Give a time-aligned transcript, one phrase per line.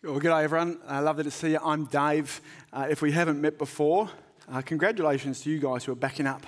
[0.00, 0.78] Well, g'day everyone.
[0.88, 1.58] Uh, lovely to see you.
[1.60, 2.40] I'm Dave.
[2.72, 4.08] Uh, if we haven't met before,
[4.48, 6.46] uh, congratulations to you guys who are backing up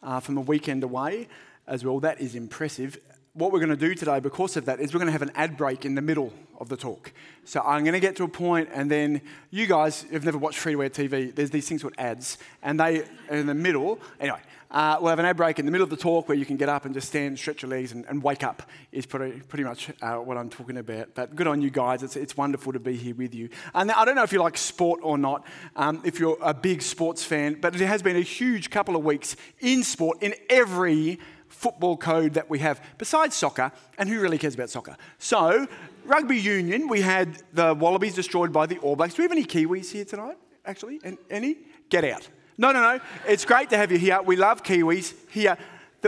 [0.00, 1.26] uh, from a weekend away
[1.66, 1.98] as well.
[1.98, 2.96] That is impressive.
[3.36, 5.32] What we're going to do today, because of that, is we're going to have an
[5.34, 7.12] ad break in the middle of the talk.
[7.44, 10.60] So I'm going to get to a point, and then you guys have never watched
[10.60, 11.34] free to air TV.
[11.34, 13.98] There's these things called ads, and they are in the middle.
[14.20, 14.38] Anyway,
[14.70, 16.56] uh, we'll have an ad break in the middle of the talk where you can
[16.56, 18.62] get up and just stand, stretch your legs, and, and wake up,
[18.92, 21.16] is pretty, pretty much uh, what I'm talking about.
[21.16, 22.04] But good on you guys.
[22.04, 23.48] It's, it's wonderful to be here with you.
[23.74, 25.44] And I don't know if you like sport or not,
[25.74, 29.04] um, if you're a big sports fan, but it has been a huge couple of
[29.04, 31.18] weeks in sport, in every
[31.54, 34.96] football code that we have, besides soccer, and who really cares about soccer?
[35.18, 35.66] So,
[36.04, 39.14] rugby union, we had the Wallabies destroyed by the All Blacks.
[39.14, 41.00] Do we have any Kiwis here tonight, actually?
[41.30, 41.58] Any?
[41.88, 42.28] Get out.
[42.58, 43.00] No, no, no.
[43.26, 44.20] It's great to have you here.
[44.22, 45.56] We love Kiwis here.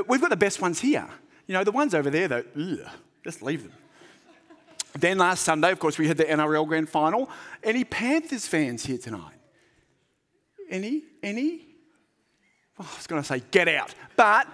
[0.09, 1.09] We've got the best ones here.
[1.47, 2.91] You know, the ones over there, though, ugh,
[3.25, 3.73] just leave them.
[4.99, 7.29] Then last Sunday, of course, we had the NRL Grand Final.
[7.63, 9.35] Any Panthers fans here tonight?
[10.71, 11.03] Any?
[11.23, 11.67] Any?
[12.79, 13.95] Oh, I was going to say get out.
[14.17, 14.47] But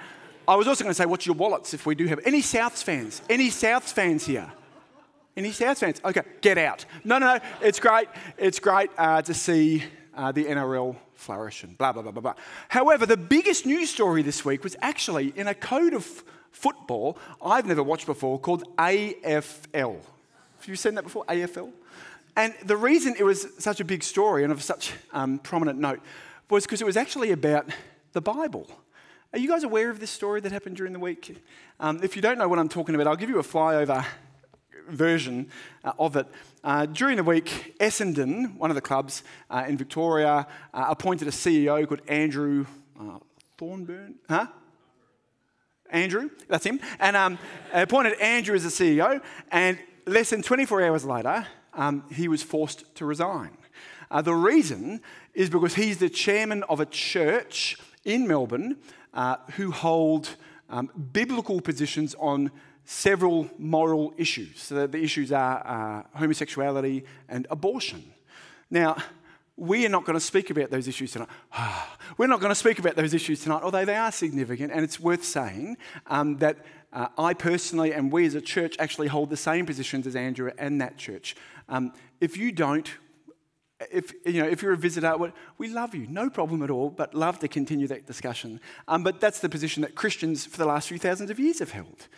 [0.46, 2.82] I was also going to say, what's your wallets if we do have any Souths
[2.82, 3.22] fans.
[3.30, 4.50] Any Souths fans here?
[5.36, 6.00] Any Souths fans?
[6.04, 6.84] Okay, get out.
[7.04, 7.40] No, no, no.
[7.60, 8.08] It's great.
[8.36, 12.34] It's great uh, to see uh, the NRL flourish and blah, blah, blah, blah, blah.
[12.68, 17.66] However, the biggest news story this week was actually in a code of football I've
[17.66, 19.96] never watched before called AFL.
[20.60, 21.24] Have you seen that before?
[21.26, 21.70] AFL?
[22.36, 26.00] And the reason it was such a big story and of such um, prominent note
[26.50, 27.66] was because it was actually about
[28.12, 28.68] the Bible.
[29.34, 31.42] Are you guys aware of this story that happened during the week?
[31.80, 34.04] Um, if you don't know what I'm talking about, I'll give you a flyover
[34.86, 35.48] version
[35.84, 36.26] uh, of it.
[36.62, 41.30] Uh, during the week, Essendon, one of the clubs uh, in Victoria, uh, appointed a
[41.30, 42.66] CEO called Andrew
[43.00, 43.20] uh,
[43.56, 44.16] Thorburn.
[44.28, 44.48] Huh?
[45.88, 46.78] Andrew, that's him.
[47.00, 47.38] And um,
[47.72, 52.94] appointed Andrew as the CEO, and less than 24 hours later, um, he was forced
[52.96, 53.56] to resign.
[54.10, 55.00] Uh, the reason
[55.32, 58.76] is because he's the chairman of a church in Melbourne
[59.56, 60.36] who hold
[60.70, 62.50] um, biblical positions on
[62.84, 64.60] several moral issues.
[64.60, 68.02] So the issues are uh, homosexuality and abortion.
[68.70, 68.96] Now,
[69.56, 71.28] we are not going to speak about those issues tonight.
[72.18, 74.98] We're not going to speak about those issues tonight, although they are significant, and it's
[74.98, 76.58] worth saying um, that
[76.92, 80.50] uh, I personally and we as a church actually hold the same positions as Andrew
[80.58, 81.36] and that church.
[81.68, 82.90] Um, if you don't,
[83.90, 85.14] if, you know, if you're a visitor,
[85.58, 88.60] we love you, no problem at all, but love to continue that discussion.
[88.88, 91.70] Um, but that's the position that Christians for the last few thousands of years have
[91.70, 92.08] held.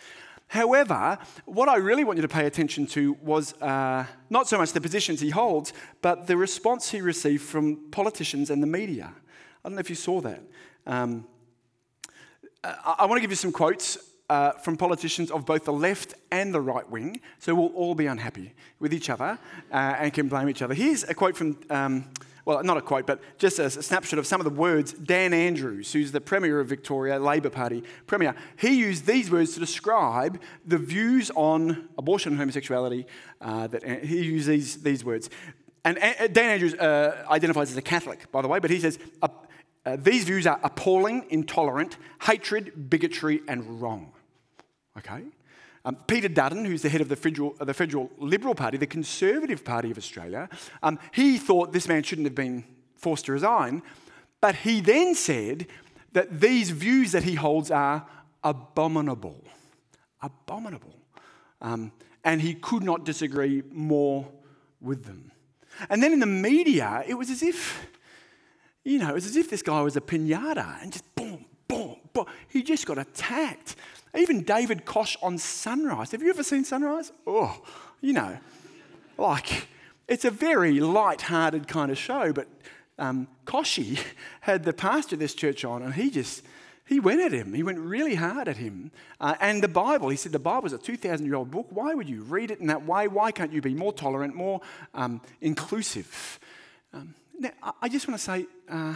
[0.47, 4.73] However, what I really want you to pay attention to was uh, not so much
[4.73, 9.11] the positions he holds, but the response he received from politicians and the media.
[9.63, 10.43] I don't know if you saw that.
[10.85, 11.25] Um,
[12.63, 13.97] I, I want to give you some quotes
[14.29, 18.07] uh, from politicians of both the left and the right wing, so we'll all be
[18.07, 19.37] unhappy with each other
[19.71, 20.73] uh, and can blame each other.
[20.73, 21.59] Here's a quote from.
[21.69, 22.05] Um,
[22.45, 24.93] well, not a quote, but just a, snapshot of some of the words.
[24.93, 29.59] Dan Andrews, who's the Premier of Victoria, Labor Party Premier, he used these words to
[29.59, 33.07] describe the views on abortion and homosexuality.
[33.41, 35.31] Uh, that he used these, these words.
[35.83, 39.27] And Dan Andrews uh, identifies as a Catholic, by the way, but he says, uh,
[39.85, 44.11] uh, these views are appalling, intolerant, hatred, bigotry, and wrong.
[44.97, 45.23] Okay?
[45.85, 49.63] Um, Peter Dutton, who's the head of the federal, the federal, Liberal Party, the Conservative
[49.63, 50.49] Party of Australia,
[50.81, 52.63] um, he thought this man shouldn't have been
[52.95, 53.83] forced to resign.
[54.41, 55.67] But he then said
[56.13, 58.05] that these views that he holds are
[58.43, 59.43] abominable.
[60.21, 60.95] Abominable.
[61.61, 61.91] Um,
[62.23, 64.27] and he could not disagree more
[64.81, 65.31] with them.
[65.89, 67.87] And then in the media, it was as if,
[68.83, 71.97] you know, it was as if this guy was a pinata and just boom, boom,
[72.13, 72.25] boom.
[72.47, 73.75] He just got attacked.
[74.17, 76.11] Even David Koch on Sunrise.
[76.11, 77.11] Have you ever seen Sunrise?
[77.27, 77.61] Oh,
[78.01, 78.37] you know,
[79.17, 79.67] like
[80.07, 82.31] it's a very light-hearted kind of show.
[82.31, 82.47] But
[82.97, 83.27] um,
[84.41, 86.43] had the pastor of this church on, and he just
[86.85, 87.53] he went at him.
[87.53, 88.91] He went really hard at him.
[89.19, 91.65] Uh, and the Bible, he said, the Bible is a 2,000 year old book.
[91.71, 93.07] Why would you read it in that way?
[93.07, 94.61] Why can't you be more tolerant, more
[94.93, 96.39] um, inclusive?
[96.93, 97.49] Um, now,
[97.81, 98.95] I just want to say, uh,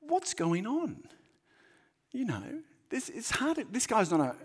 [0.00, 1.02] what's going on?
[2.12, 2.42] You know,
[2.88, 3.64] this, it's hard.
[3.70, 4.36] This guy's not a.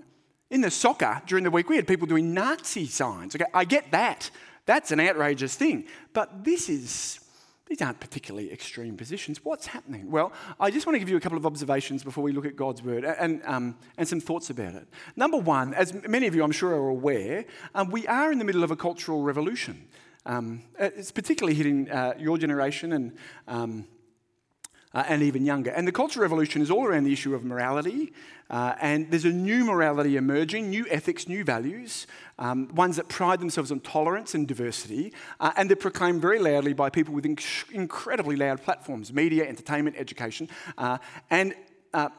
[0.50, 3.36] In the soccer during the week, we had people doing Nazi signs.
[3.36, 4.30] Okay, I get that.
[4.66, 5.86] That's an outrageous thing.
[6.14, 7.20] But this is.
[7.68, 9.46] These aren't particularly extreme positions.
[9.46, 10.12] What's happening?
[10.12, 12.58] Well, I just want to give you a couple of observations before we look at
[12.58, 14.90] God's word and, um, and some thoughts about it.
[15.16, 18.44] Number one, as many of you I'm sure are aware, um, we are in the
[18.44, 19.88] middle of a cultural revolution.
[20.26, 23.18] Um, it's particularly hitting uh, your generation and
[23.48, 23.88] um,
[24.94, 25.72] uh, and even younger.
[25.72, 28.14] And the Cultural Revolution is all around the issue of morality.
[28.50, 32.06] Uh, and there's a new morality emerging, new ethics, new values,
[32.38, 35.14] um, ones that pride themselves on tolerance and diversity.
[35.40, 39.96] Uh, and they're proclaimed very loudly by people with inc- incredibly loud platforms media, entertainment,
[39.98, 40.50] education.
[40.78, 40.98] Uh,
[41.30, 41.56] and
[41.94, 42.10] uh,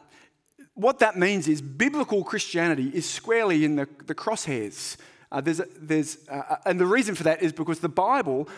[0.74, 4.96] what that means is biblical Christianity is squarely in the, the crosshairs.
[5.30, 6.18] Uh, there's a, there's,
[6.64, 8.48] and the reason for that is because the Bible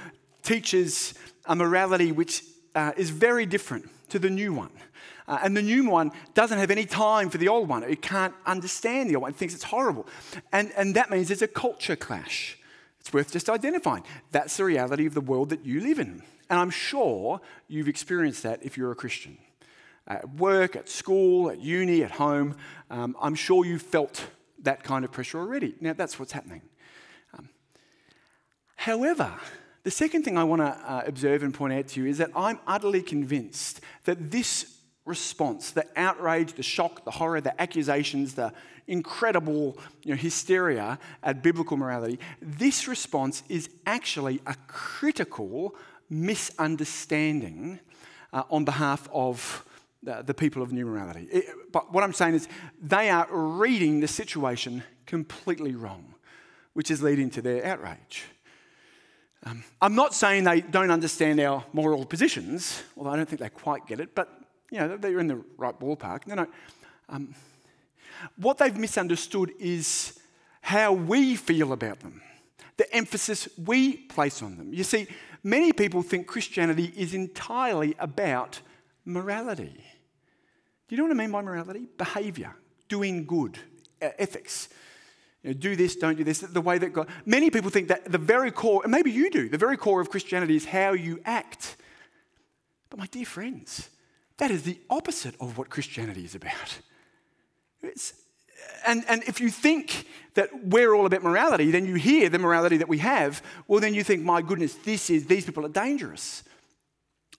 [0.43, 1.15] teaches
[1.47, 2.45] a morality which
[2.97, 4.71] is very different to the new one.
[5.27, 7.83] Uh, and the new one doesn't have any time for the old one.
[7.83, 10.07] It can't understand the old one, it thinks it's horrible.
[10.53, 12.59] And, and that means there's a culture clash.
[13.01, 14.03] It's worth just identifying.
[14.33, 16.23] That's the reality of the world that you live in.
[16.51, 19.39] And I'm sure you've experienced that if you're a Christian.
[20.07, 22.57] At work, at school, at uni, at home,
[22.91, 24.27] um, I'm sure you've felt
[24.63, 25.75] that kind of pressure already.
[25.81, 26.63] Now, that's what's happening.
[27.37, 27.49] Um,
[28.77, 29.35] however,
[29.85, 32.31] the second thing I want to uh, observe and point out to you is that
[32.35, 38.53] I'm utterly convinced that this response, the outrage, the shock, the horror, the accusations, the
[38.87, 45.75] incredible you know, hysteria at biblical morality, this response is actually a critical
[46.09, 47.79] misunderstanding
[48.33, 49.65] uh, on behalf of
[50.03, 51.27] the, people of new morality.
[51.31, 52.49] It, but what I'm saying is
[52.83, 56.15] they are reading the situation completely wrong,
[56.73, 58.25] which is leading to their outrage.
[59.47, 63.51] Um, I'm not saying they don't understand our moral positions, although I don't think they
[63.51, 64.29] quite get it, but
[64.71, 66.27] you know, they're in the right ballpark.
[66.27, 66.47] No, no.
[67.09, 67.35] Um,
[68.37, 70.19] what they've misunderstood is
[70.63, 72.23] how we feel about them,
[72.79, 74.73] the emphasis we place on them.
[74.73, 75.07] You see,
[75.43, 78.61] many people think Christianity is entirely about
[79.05, 79.85] morality.
[80.89, 81.87] Do you know what I mean by morality?
[81.99, 82.57] Behavior,
[82.89, 83.59] doing good,
[84.01, 84.71] ethics.
[85.45, 87.07] You know, do this, don't do this, the way that God.
[87.27, 90.09] Many people think that the very core, and maybe you do, the very core of
[90.09, 91.77] Christianity is how you act.
[92.89, 93.91] But my dear friends,
[94.39, 96.79] that is the opposite of what Christianity is about.
[97.83, 98.15] It's,
[98.87, 102.79] and, and if you think that we're all about morality, then you hear the morality
[102.79, 106.43] that we have, well, then you think, my goodness, this is, these people are dangerous.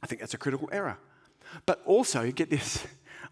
[0.04, 0.98] I think that's a critical error.
[1.66, 2.86] But also, get this,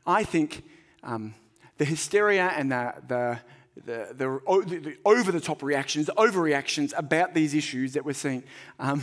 [0.07, 0.63] I think
[1.03, 1.35] um,
[1.77, 3.39] the hysteria and the, the
[3.75, 8.43] the, the, the over the top reactions, overreactions about these issues that we're seeing,
[8.79, 9.01] um,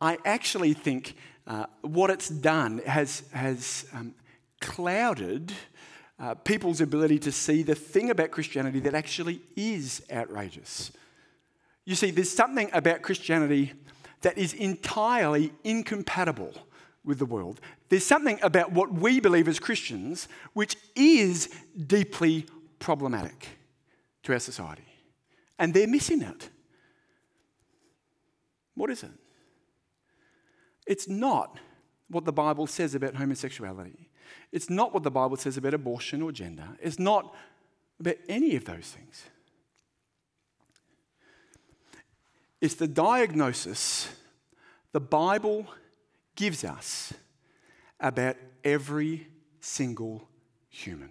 [0.00, 1.14] I actually think
[1.46, 4.14] uh, what it's done has, has um,
[4.60, 5.52] clouded
[6.18, 10.92] uh, people's ability to see the thing about Christianity that actually is outrageous.
[11.84, 13.72] You see, there's something about Christianity
[14.20, 16.54] that is entirely incompatible
[17.04, 17.60] with the world.
[17.88, 21.48] There's something about what we believe as Christians which is
[21.86, 22.46] deeply
[22.78, 23.48] problematic
[24.22, 24.86] to our society.
[25.58, 26.48] And they're missing it.
[28.74, 29.10] What is it?
[30.86, 31.58] It's not
[32.08, 34.10] what the Bible says about homosexuality.
[34.50, 36.68] It's not what the Bible says about abortion or gender.
[36.80, 37.34] It's not
[38.00, 39.24] about any of those things.
[42.60, 44.08] It's the diagnosis
[44.92, 45.66] the Bible
[46.36, 47.12] gives us
[47.98, 49.26] about every
[49.60, 50.28] single
[50.68, 51.10] human.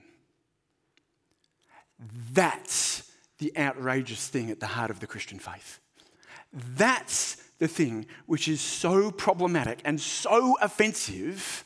[2.33, 5.79] That's the outrageous thing at the heart of the Christian faith.
[6.53, 11.63] That's the thing which is so problematic and so offensive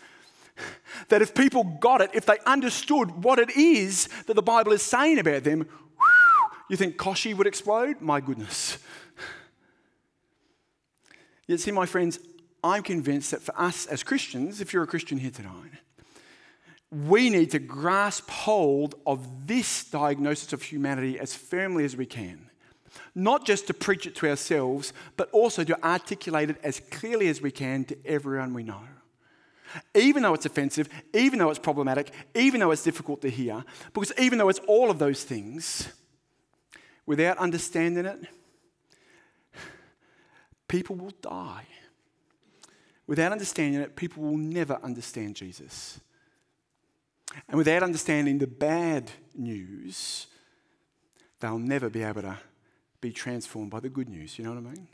[1.10, 4.82] that if people got it, if they understood what it is that the Bible is
[4.82, 5.68] saying about them,
[6.70, 8.02] you think Kochie would explode?
[8.02, 8.78] My goodness.
[11.48, 12.20] Yet, see, my friends,
[12.64, 15.72] I'm convinced that for us as Christians, if you're a Christian here tonight,
[16.92, 22.50] we need to grasp hold of this diagnosis of humanity as firmly as we can.
[23.14, 27.42] Not just to preach it to ourselves, but also to articulate it as clearly as
[27.42, 28.82] we can to everyone we know.
[29.94, 33.64] Even though it's offensive, even though it's problematic, even though it's difficult to hear,
[33.94, 35.90] because even though it's all of those things,
[37.06, 38.20] without understanding it,
[40.68, 41.66] people will die.
[43.08, 46.00] Without understanding it, people will never understand Jesus.
[47.48, 50.28] And without understanding the bad news,
[51.40, 52.40] they'll never be able to
[53.02, 54.38] be transformed by the good news.
[54.38, 54.88] You know what I mean?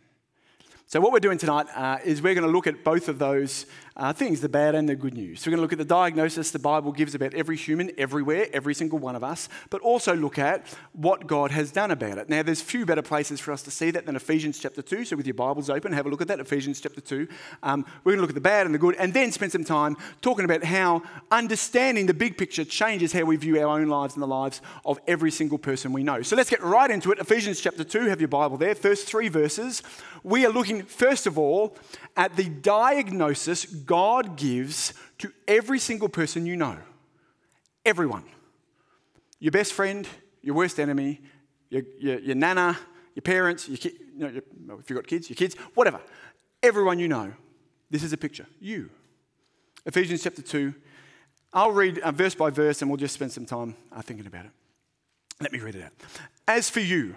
[0.91, 3.65] So, what we're doing tonight uh, is we're going to look at both of those
[3.95, 5.39] uh, things, the bad and the good news.
[5.39, 8.48] So, we're going to look at the diagnosis the Bible gives about every human, everywhere,
[8.51, 12.27] every single one of us, but also look at what God has done about it.
[12.27, 15.05] Now, there's few better places for us to see that than Ephesians chapter 2.
[15.05, 17.25] So, with your Bibles open, have a look at that, Ephesians chapter 2.
[17.63, 19.63] Um, we're going to look at the bad and the good, and then spend some
[19.63, 24.15] time talking about how understanding the big picture changes how we view our own lives
[24.15, 26.21] and the lives of every single person we know.
[26.21, 27.19] So, let's get right into it.
[27.19, 29.81] Ephesians chapter 2, have your Bible there, first three verses.
[30.24, 31.77] We are looking first of all,
[32.15, 36.77] at the diagnosis God gives to every single person you know.
[37.85, 38.23] Everyone.
[39.39, 40.07] Your best friend,
[40.41, 41.19] your worst enemy,
[41.69, 42.77] your, your, your nana,
[43.15, 44.43] your parents, your ki- know, your,
[44.79, 46.00] if you've got kids, your kids, whatever.
[46.63, 47.33] Everyone you know.
[47.89, 48.45] This is a picture.
[48.59, 48.89] You.
[49.85, 50.73] Ephesians chapter 2.
[51.53, 54.45] I'll read uh, verse by verse and we'll just spend some time uh, thinking about
[54.45, 54.51] it.
[55.41, 55.91] Let me read it out.
[56.47, 57.15] As for you,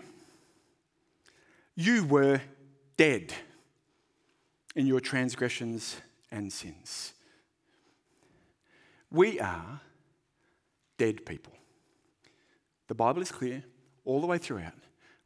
[1.77, 2.41] you were
[2.97, 3.33] dead
[4.75, 5.97] in your transgressions
[6.31, 7.15] and sins.
[9.11, 9.81] We are
[10.99, 11.53] dead people.
[12.89, 13.65] The Bible is clear
[14.05, 14.73] all the way throughout.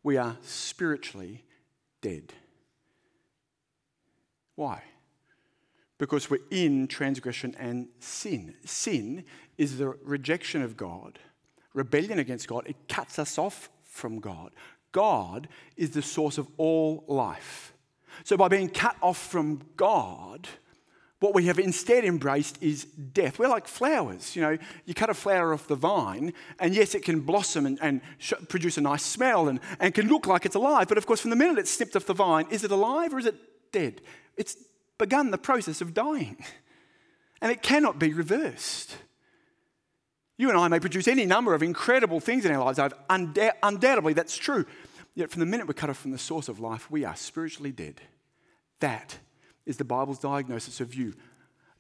[0.02, 1.44] We are spiritually
[2.00, 2.32] dead.
[4.54, 4.82] Why?
[5.98, 8.54] Because we're in transgression and sin.
[8.64, 9.24] Sin
[9.56, 11.18] is the rejection of God,
[11.74, 12.66] rebellion against God.
[12.66, 14.52] It cuts us off from God.
[14.92, 17.72] God is the source of all life.
[18.24, 20.48] So, by being cut off from God,
[21.20, 23.38] what we have instead embraced is death.
[23.38, 24.36] We're like flowers.
[24.36, 27.78] You know, you cut a flower off the vine, and yes, it can blossom and,
[27.82, 30.86] and sh- produce a nice smell and, and can look like it's alive.
[30.86, 33.18] But of course, from the minute it's snipped off the vine, is it alive or
[33.18, 33.34] is it
[33.72, 34.00] dead?
[34.36, 34.56] It's
[34.96, 36.36] begun the process of dying,
[37.40, 38.96] and it cannot be reversed.
[40.36, 42.78] You and I may produce any number of incredible things in our lives.
[43.10, 44.66] Undoubtedly, that's true.
[45.18, 47.72] Yet, from the minute we're cut off from the source of life, we are spiritually
[47.72, 48.00] dead.
[48.78, 49.18] That
[49.66, 51.12] is the Bible's diagnosis of you.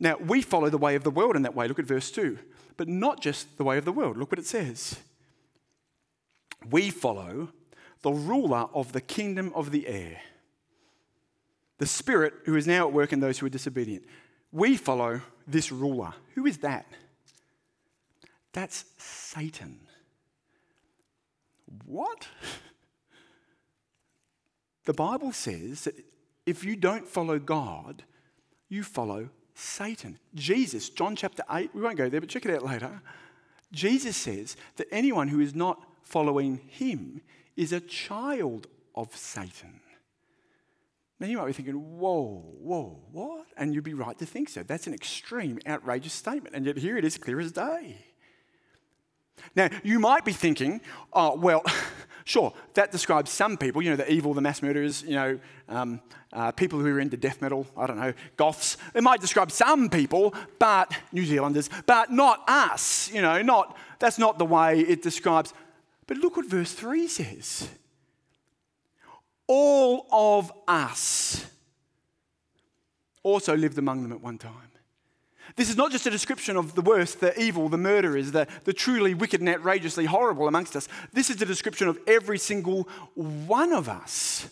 [0.00, 1.68] Now, we follow the way of the world in that way.
[1.68, 2.36] Look at verse 2.
[2.76, 4.16] But not just the way of the world.
[4.16, 4.98] Look what it says.
[6.68, 7.50] We follow
[8.02, 10.20] the ruler of the kingdom of the air,
[11.78, 14.02] the spirit who is now at work in those who are disobedient.
[14.50, 16.12] We follow this ruler.
[16.34, 16.86] Who is that?
[18.52, 19.78] That's Satan.
[21.86, 22.26] What?
[24.88, 26.02] The Bible says that
[26.46, 28.04] if you don't follow God,
[28.70, 30.18] you follow Satan.
[30.34, 33.02] Jesus, John chapter 8, we won't go there, but check it out later.
[33.70, 37.20] Jesus says that anyone who is not following him
[37.54, 39.80] is a child of Satan.
[41.20, 43.44] Now you might be thinking, whoa, whoa, what?
[43.58, 44.62] And you'd be right to think so.
[44.62, 46.56] That's an extreme, outrageous statement.
[46.56, 48.06] And yet here it is, clear as day.
[49.54, 50.80] Now, you might be thinking,
[51.12, 51.62] oh, well,
[52.28, 55.98] sure, that describes some people, you know, the evil, the mass murderers, you know, um,
[56.32, 58.76] uh, people who are into death metal, I don't know, goths.
[58.94, 64.18] It might describe some people, but New Zealanders, but not us, you know, not, that's
[64.18, 65.54] not the way it describes.
[66.06, 67.68] But look what verse 3 says.
[69.46, 71.46] All of us
[73.22, 74.52] also lived among them at one time.
[75.58, 78.72] This is not just a description of the worst, the evil, the murderers, the, the
[78.72, 80.86] truly wicked and outrageously horrible amongst us.
[81.12, 82.84] This is a description of every single
[83.16, 84.48] one of us.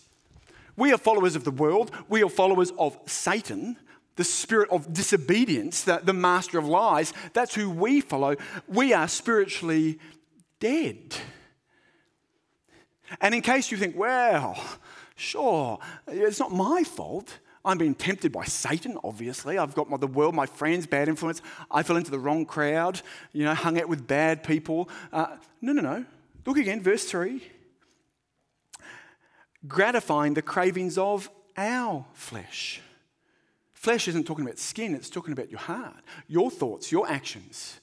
[0.75, 3.77] We are followers of the world, we are followers of Satan,
[4.17, 7.13] the spirit of disobedience, the, the master of lies.
[7.31, 8.35] That's who we follow.
[8.67, 9.99] We are spiritually
[10.59, 11.15] dead.
[13.21, 14.61] And in case you think, well,
[15.15, 17.39] sure, it's not my fault.
[17.67, 19.57] I'm being tempted by Satan, obviously.
[19.57, 21.41] I've got my, the world, my friends, bad influence.
[21.69, 23.01] I fell into the wrong crowd,
[23.33, 24.89] you know, hung out with bad people.
[25.11, 26.05] Uh, no, no, no.
[26.45, 27.43] Look again, verse 3.
[29.67, 32.79] Gratifying the cravings of our flesh.
[33.73, 35.97] Flesh isn't talking about skin, it's talking about your heart,
[36.27, 37.81] your thoughts, your actions.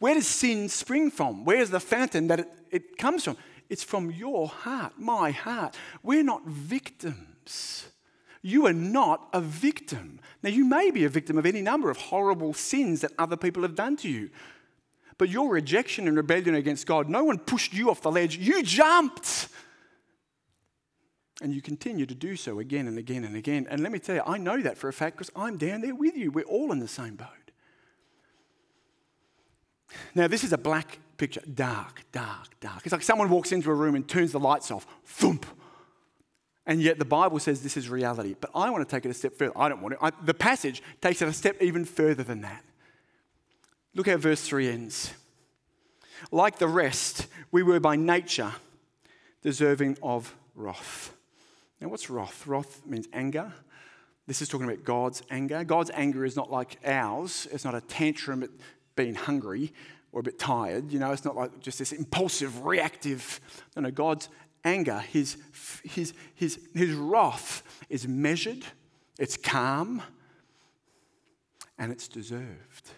[0.00, 1.46] Where does sin spring from?
[1.46, 3.38] Where's the fountain that it, it comes from?
[3.70, 5.76] It's from your heart, my heart.
[6.02, 7.86] We're not victims.
[8.46, 10.20] You are not a victim.
[10.42, 13.62] Now, you may be a victim of any number of horrible sins that other people
[13.62, 14.28] have done to you.
[15.16, 18.36] But your rejection and rebellion against God, no one pushed you off the ledge.
[18.36, 19.48] You jumped.
[21.40, 23.66] And you continue to do so again and again and again.
[23.70, 25.94] And let me tell you, I know that for a fact because I'm down there
[25.94, 26.30] with you.
[26.30, 27.28] We're all in the same boat.
[30.14, 32.82] Now, this is a black picture dark, dark, dark.
[32.84, 34.86] It's like someone walks into a room and turns the lights off.
[35.06, 35.46] Thump.
[36.66, 38.34] And yet the Bible says this is reality.
[38.40, 39.52] But I want to take it a step further.
[39.56, 40.04] I don't want to.
[40.04, 42.64] I, the passage takes it a step even further than that.
[43.94, 45.12] Look how verse 3 ends.
[46.30, 48.52] Like the rest, we were by nature
[49.42, 51.12] deserving of wrath.
[51.80, 52.46] Now, what's wrath?
[52.46, 53.52] Wrath means anger.
[54.26, 55.64] This is talking about God's anger.
[55.64, 58.50] God's anger is not like ours, it's not a tantrum at
[58.96, 59.72] being hungry
[60.12, 60.92] or a bit tired.
[60.92, 63.40] You know, it's not like just this impulsive, reactive.
[63.76, 64.28] No, no, God's
[64.64, 65.36] anger, his,
[65.82, 68.64] his, his, his wrath is measured,
[69.18, 70.02] it's calm,
[71.78, 72.90] and it's deserved.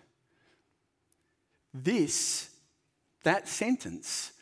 [1.74, 2.50] This,
[3.24, 4.32] that sentence,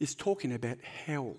[0.00, 1.36] is talking about hell.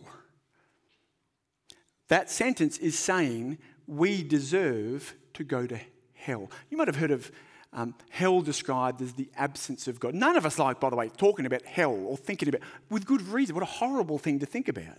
[2.08, 3.58] That sentence is saying
[3.88, 5.80] we deserve to go to
[6.14, 6.50] hell.
[6.70, 7.32] You might have heard of
[7.72, 10.16] um, hell described as the absence of God.
[10.16, 13.22] None of us like, by the way, talking about hell or thinking about, with good
[13.22, 14.98] reason, what a horrible thing to think about.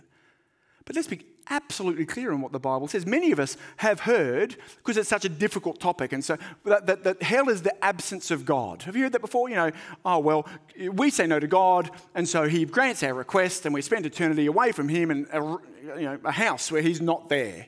[0.91, 3.05] But let's be absolutely clear on what the Bible says.
[3.05, 7.05] Many of us have heard, because it's such a difficult topic, and so that, that,
[7.05, 8.81] that, hell is the absence of God.
[8.81, 9.47] Have you heard that before?
[9.47, 9.71] You know,
[10.03, 10.45] oh, well,
[10.91, 14.47] we say no to God, and so He grants our request, and we spend eternity
[14.47, 17.67] away from Him in a, you know, a house where He's not there.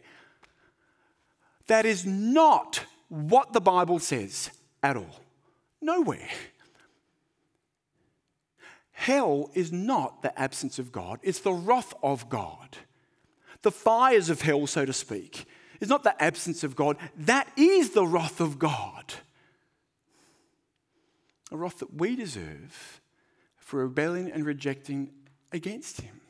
[1.68, 4.50] That is not what the Bible says
[4.84, 5.22] at all.
[5.82, 6.28] Nowhere.
[8.92, 12.80] Hell is not the absence of God, it's the wrath of God.
[13.64, 15.46] The fires of hell, so to speak,
[15.80, 19.14] is not the absence of God, that is the wrath of God.
[21.52, 23.02] A wrath that we deserve
[23.58, 25.10] for rebelling and rejecting
[25.52, 26.22] against Him,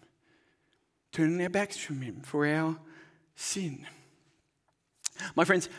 [1.12, 2.78] turning our backs from Him for our
[3.36, 3.86] sin.
[5.36, 5.70] My friends,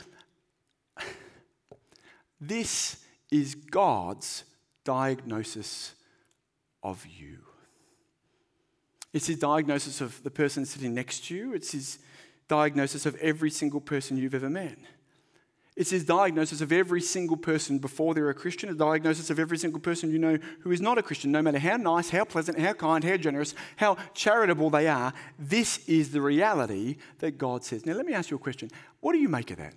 [2.40, 4.44] this is God's
[4.84, 5.94] diagnosis
[6.82, 7.43] of you.
[9.14, 11.54] It's his diagnosis of the person sitting next to you.
[11.54, 12.00] It's his
[12.48, 14.76] diagnosis of every single person you've ever met.
[15.76, 19.56] It's his diagnosis of every single person before they're a Christian, a diagnosis of every
[19.56, 22.58] single person you know who is not a Christian, no matter how nice, how pleasant,
[22.58, 25.12] how kind, how generous, how charitable they are.
[25.38, 27.86] This is the reality that God says.
[27.86, 28.68] Now, let me ask you a question.
[29.00, 29.74] What do you make of that?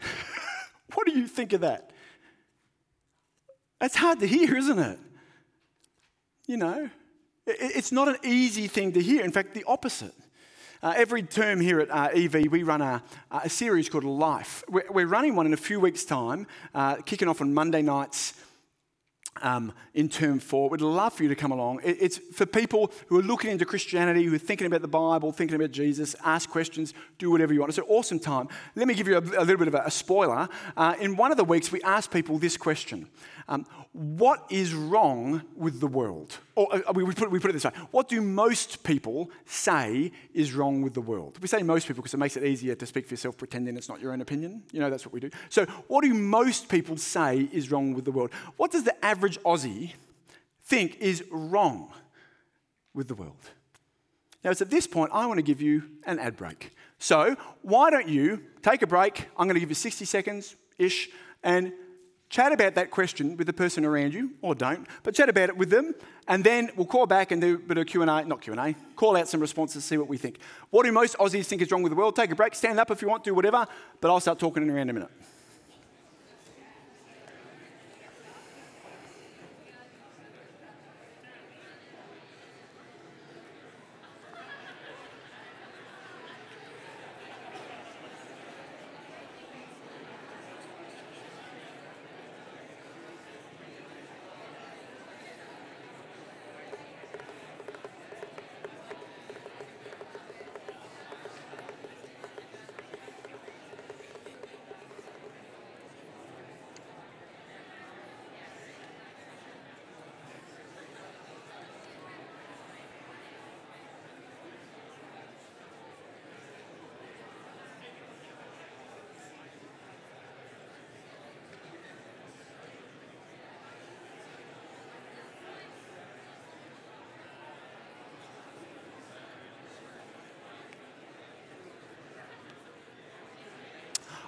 [0.94, 1.90] what do you think of that?
[3.78, 4.98] That's hard to hear, isn't it?
[6.46, 6.90] You know,
[7.46, 9.22] it's not an easy thing to hear.
[9.22, 10.14] In fact, the opposite.
[10.82, 14.64] Uh, every term here at uh, EV, we run a, a, series called Life.
[14.66, 18.32] We're, we're, running one in a few weeks' time, uh, kicking off on Monday nights
[19.42, 20.68] um, in term four.
[20.68, 21.80] We'd love for you to come along.
[21.84, 25.56] It's for people who are looking into Christianity, who are thinking about the Bible, thinking
[25.56, 27.70] about Jesus, ask questions, do whatever you want.
[27.70, 28.48] It's an awesome time.
[28.74, 30.48] Let me give you a, a little bit of a, a spoiler.
[30.76, 33.08] Uh, in one of the weeks, we asked people this question
[33.48, 36.38] um, What is wrong with the world?
[36.60, 40.52] Or uh, we, put, we put it this way What do most people say is
[40.52, 41.38] wrong with the world?
[41.40, 43.88] We say most people because it makes it easier to speak for yourself, pretending it's
[43.88, 44.62] not your own opinion.
[44.70, 45.30] You know, that's what we do.
[45.48, 48.30] So, what do most people say is wrong with the world?
[48.58, 49.92] What does the average Aussie
[50.62, 51.90] think is wrong
[52.92, 53.40] with the world?
[54.44, 56.76] Now, it's at this point I want to give you an ad break.
[56.98, 59.28] So, why don't you take a break?
[59.38, 61.08] I'm going to give you 60 seconds ish
[61.42, 61.72] and
[62.30, 65.56] chat about that question with the person around you, or don't, but chat about it
[65.56, 65.94] with them,
[66.28, 69.28] and then we'll call back and do a bit of Q&A, not Q&A, call out
[69.28, 70.38] some responses, see what we think.
[70.70, 72.14] What do most Aussies think is wrong with the world?
[72.14, 73.66] Take a break, stand up if you want, do whatever,
[74.00, 75.10] but I'll start talking in around a minute.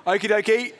[0.07, 0.73] Okie dokie.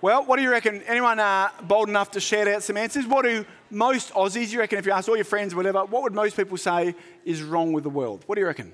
[0.00, 0.82] Well, what do you reckon?
[0.82, 3.06] Anyone uh, bold enough to shout out some answers?
[3.06, 6.14] What do most Aussies, you reckon, if you ask all your friends, whatever, what would
[6.14, 8.22] most people say is wrong with the world?
[8.26, 8.72] What do you reckon?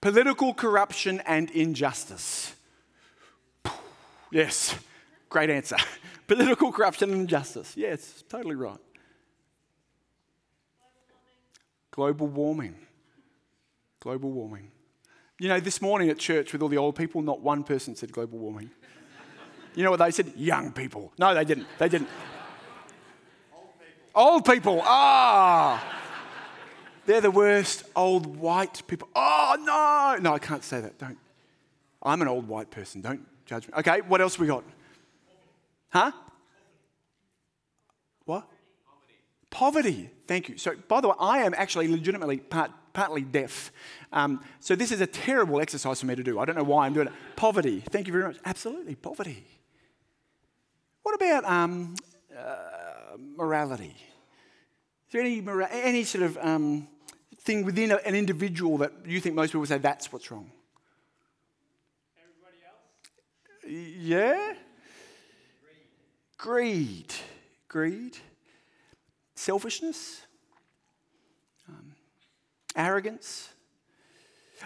[0.00, 2.54] Political corruption and injustice.
[4.30, 4.74] Yes,
[5.28, 5.76] great answer.
[6.28, 7.74] Political corruption and injustice.
[7.76, 8.78] Yes, totally right.
[11.90, 12.76] Global warming.
[14.00, 14.70] Global warming.
[15.38, 18.10] You know, this morning at church with all the old people, not one person said
[18.10, 18.70] global warming.
[19.74, 20.32] You know what they said?
[20.34, 21.12] Young people.
[21.18, 21.66] No, they didn't.
[21.78, 22.08] They didn't.
[23.54, 24.14] Old people.
[24.14, 24.82] Old people.
[24.84, 25.96] Ah.
[27.04, 29.08] They're the worst old white people.
[29.14, 30.22] Oh, no.
[30.22, 30.98] No, I can't say that.
[30.98, 31.18] Don't.
[32.02, 33.02] I'm an old white person.
[33.02, 33.74] Don't judge me.
[33.78, 34.64] Okay, what else we got?
[35.90, 36.12] Huh?
[38.24, 38.48] What?
[39.50, 39.92] Poverty.
[39.92, 40.10] Poverty.
[40.26, 40.56] Thank you.
[40.56, 43.70] So, by the way, I am actually legitimately part partly deaf.
[44.10, 46.38] Um, so this is a terrible exercise for me to do.
[46.40, 47.12] I don't know why I'm doing it.
[47.36, 47.82] Poverty.
[47.90, 48.38] Thank you very much.
[48.46, 49.44] Absolutely, poverty.
[51.02, 51.94] What about um,
[52.34, 53.94] uh, morality?
[55.06, 56.88] Is there any, mora- any sort of um,
[57.42, 60.50] thing within a, an individual that you think most people say that's what's wrong?
[62.24, 64.00] Everybody else?
[64.00, 64.54] Yeah?
[66.38, 67.12] Greed.
[67.68, 68.16] Greed.
[69.34, 70.25] Selfishness.
[72.76, 73.50] Arrogance.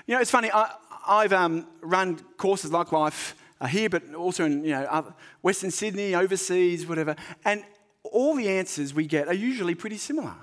[0.07, 0.51] You know, it's funny.
[0.53, 5.71] I, have um, run courses like Life uh, here, but also in you know Western
[5.71, 7.17] Sydney, overseas, whatever.
[7.45, 7.65] And
[8.05, 10.35] all the answers we get are usually pretty similar.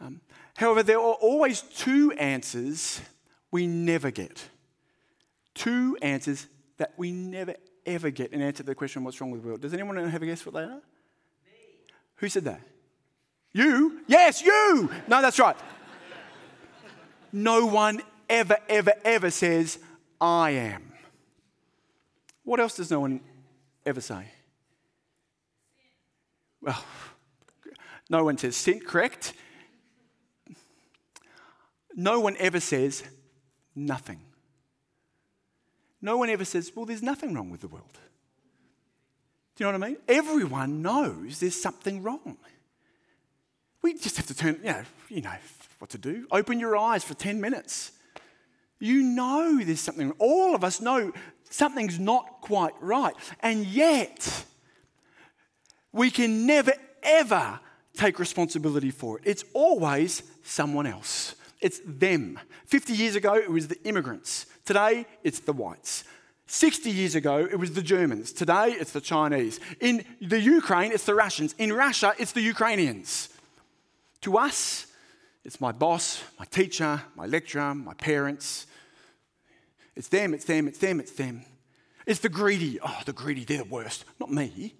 [0.00, 0.20] Um,
[0.56, 3.00] however, there are always two answers
[3.50, 4.48] we never get.
[5.54, 6.46] Two answers
[6.78, 7.54] that we never
[7.86, 9.60] ever get an answer to the question, what's wrong with the world?
[9.60, 10.80] Does anyone have a guess what they are?
[11.44, 11.52] Me.
[12.16, 12.60] Who said that?
[13.52, 14.00] You?
[14.06, 14.90] Yes, you!
[15.08, 15.56] No, that's right.
[17.32, 19.78] No one ever, ever, ever says,
[20.20, 20.92] I am.
[22.44, 23.20] What else does no one
[23.86, 24.26] ever say?
[26.60, 26.82] Well,
[28.08, 29.32] no one says sin, correct?
[31.94, 33.02] No one ever says
[33.74, 34.20] nothing.
[36.00, 37.98] No one ever says, well, there's nothing wrong with the world.
[39.54, 39.98] Do you know what I mean?
[40.08, 42.38] Everyone knows there's something wrong.
[43.82, 45.32] We just have to turn, you know, you know
[45.82, 46.28] what to do.
[46.30, 47.90] Open your eyes for 10 minutes.
[48.78, 50.12] You know there's something.
[50.20, 51.10] All of us know
[51.50, 53.14] something's not quite right.
[53.40, 54.44] And yet,
[55.90, 57.58] we can never, ever
[57.94, 59.24] take responsibility for it.
[59.26, 61.34] It's always someone else.
[61.60, 62.38] It's them.
[62.66, 64.46] 50 years ago, it was the immigrants.
[64.64, 66.04] Today, it's the whites.
[66.46, 68.30] 60 years ago, it was the Germans.
[68.32, 69.58] Today, it's the Chinese.
[69.80, 71.56] In the Ukraine, it's the Russians.
[71.58, 73.30] In Russia, it's the Ukrainians.
[74.20, 74.86] To us,
[75.44, 78.66] it's my boss, my teacher, my lecturer, my parents,
[79.94, 81.44] it's them, it's them, it's them, it's them.
[82.06, 82.78] It's the greedy.
[82.82, 84.04] Oh, the greedy, they're the worst.
[84.18, 84.74] Not me.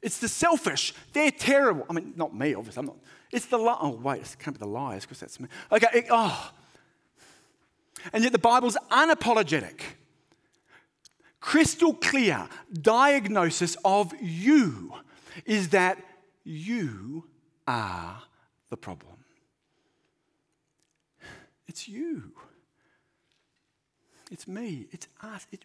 [0.00, 0.94] It's the selfish.
[1.12, 1.86] They're terrible.
[1.88, 2.80] I mean, not me, obviously.
[2.80, 2.96] I'm not.
[3.32, 5.48] It's the li- Oh, wait, it can't be the liars because that's me.
[5.72, 6.52] Okay, it, oh.
[8.12, 9.80] And yet the Bible's unapologetic,
[11.40, 14.92] crystal clear diagnosis of you
[15.46, 15.98] is that
[16.44, 17.24] you
[17.66, 18.22] are
[18.68, 19.13] the problem.
[21.66, 22.32] It's you.
[24.30, 24.86] It's me.
[24.90, 25.46] It's us.
[25.52, 25.64] It,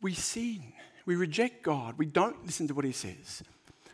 [0.00, 0.72] we sin.
[1.06, 1.96] We reject God.
[1.98, 3.42] We don't listen to what He says.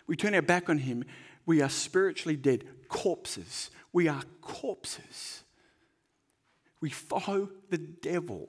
[0.07, 1.05] We turn our back on Him.
[1.47, 3.71] We are spiritually dead, corpses.
[3.93, 5.43] We are corpses.
[6.81, 8.49] We follow the devil.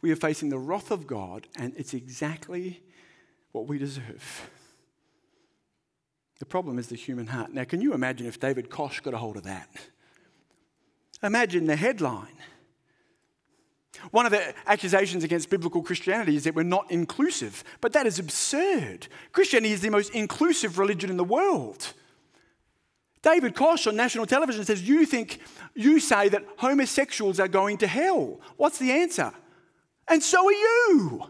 [0.00, 2.82] We are facing the wrath of God, and it's exactly
[3.52, 4.50] what we deserve.
[6.38, 7.52] The problem is the human heart.
[7.52, 9.68] Now, can you imagine if David Koch got a hold of that?
[11.22, 12.26] Imagine the headline.
[14.12, 18.20] One of the accusations against biblical Christianity is that we're not inclusive, but that is
[18.20, 19.08] absurd.
[19.32, 21.94] Christianity is the most inclusive religion in the world.
[23.22, 25.40] David Koch on national television says, You think,
[25.74, 28.40] you say that homosexuals are going to hell.
[28.56, 29.32] What's the answer?
[30.06, 31.24] And so are you.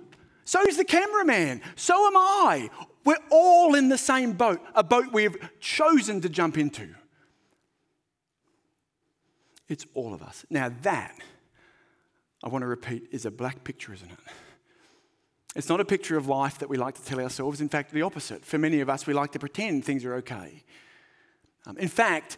[0.44, 1.62] So is the cameraman.
[1.76, 2.70] So am I.
[3.04, 6.94] We're all in the same boat, a boat we've chosen to jump into.
[9.68, 10.44] It's all of us.
[10.50, 11.14] Now, that,
[12.42, 14.18] I want to repeat, is a black picture, isn't it?
[15.56, 17.60] It's not a picture of life that we like to tell ourselves.
[17.60, 18.44] In fact, the opposite.
[18.44, 20.62] For many of us, we like to pretend things are okay.
[21.66, 22.36] Um, in fact,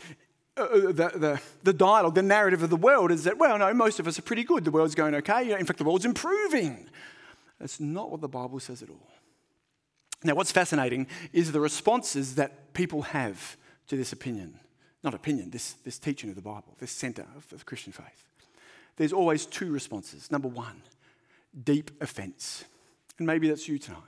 [0.57, 3.73] uh, uh, the, the, the, dialogue, the narrative of the world is that, well, no,
[3.75, 4.65] most of us are pretty good.
[4.65, 5.59] The world's going okay.
[5.59, 6.89] In fact, the world's improving.
[7.59, 9.07] That's not what the Bible says at all.
[10.23, 13.57] Now, what's fascinating is the responses that people have
[13.89, 14.61] to this opinion
[15.03, 18.25] not opinion, this, this teaching of the Bible, this center of the Christian faith.
[18.97, 20.31] There's always two responses.
[20.31, 20.83] Number one,
[21.65, 22.65] deep offense.
[23.19, 24.03] And maybe that's you tonight.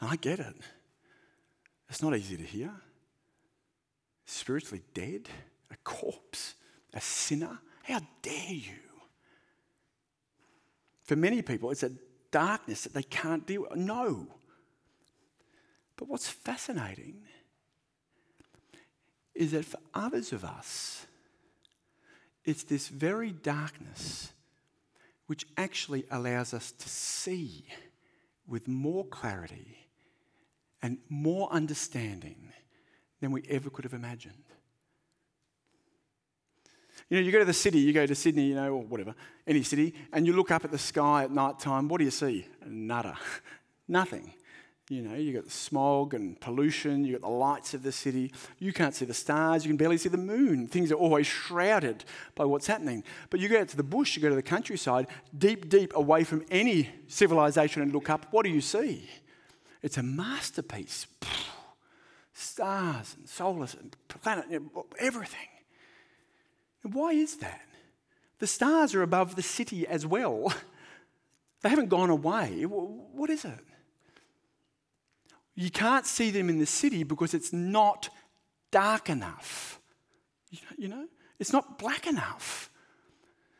[0.00, 0.54] And I get it.
[1.90, 2.70] It's not easy to hear.
[4.24, 5.28] Spiritually dead,
[5.70, 6.54] a corpse,
[6.94, 7.58] a sinner.
[7.82, 8.78] How dare you?
[11.04, 11.92] For many people, it's a
[12.30, 13.76] darkness that they can't deal with.
[13.76, 14.26] No.
[16.02, 17.22] But what's fascinating
[19.36, 21.06] is that for others of us,
[22.44, 24.32] it's this very darkness
[25.28, 27.66] which actually allows us to see
[28.48, 29.78] with more clarity
[30.82, 32.52] and more understanding
[33.20, 34.42] than we ever could have imagined.
[37.10, 39.14] You know, you go to the city, you go to Sydney, you know, or whatever,
[39.46, 42.10] any city, and you look up at the sky at night time, what do you
[42.10, 42.48] see?
[42.66, 43.16] Nada.
[43.86, 44.34] Nothing.
[44.92, 48.30] You know, you got the smog and pollution, you got the lights of the city.
[48.58, 50.66] You can't see the stars, you can barely see the moon.
[50.68, 53.02] Things are always shrouded by what's happening.
[53.30, 56.24] But you go out to the bush, you go to the countryside, deep, deep away
[56.24, 59.08] from any civilization and look up, what do you see?
[59.80, 61.06] It's a masterpiece.
[62.34, 64.44] Stars and solar and planet,
[64.98, 65.48] everything.
[66.82, 67.62] Why is that?
[68.40, 70.52] The stars are above the city as well.
[71.62, 72.64] They haven't gone away.
[72.64, 73.64] What is it?
[75.54, 78.08] You can't see them in the city because it's not
[78.70, 79.80] dark enough.
[80.76, 81.06] You know,
[81.38, 82.70] it's not black enough.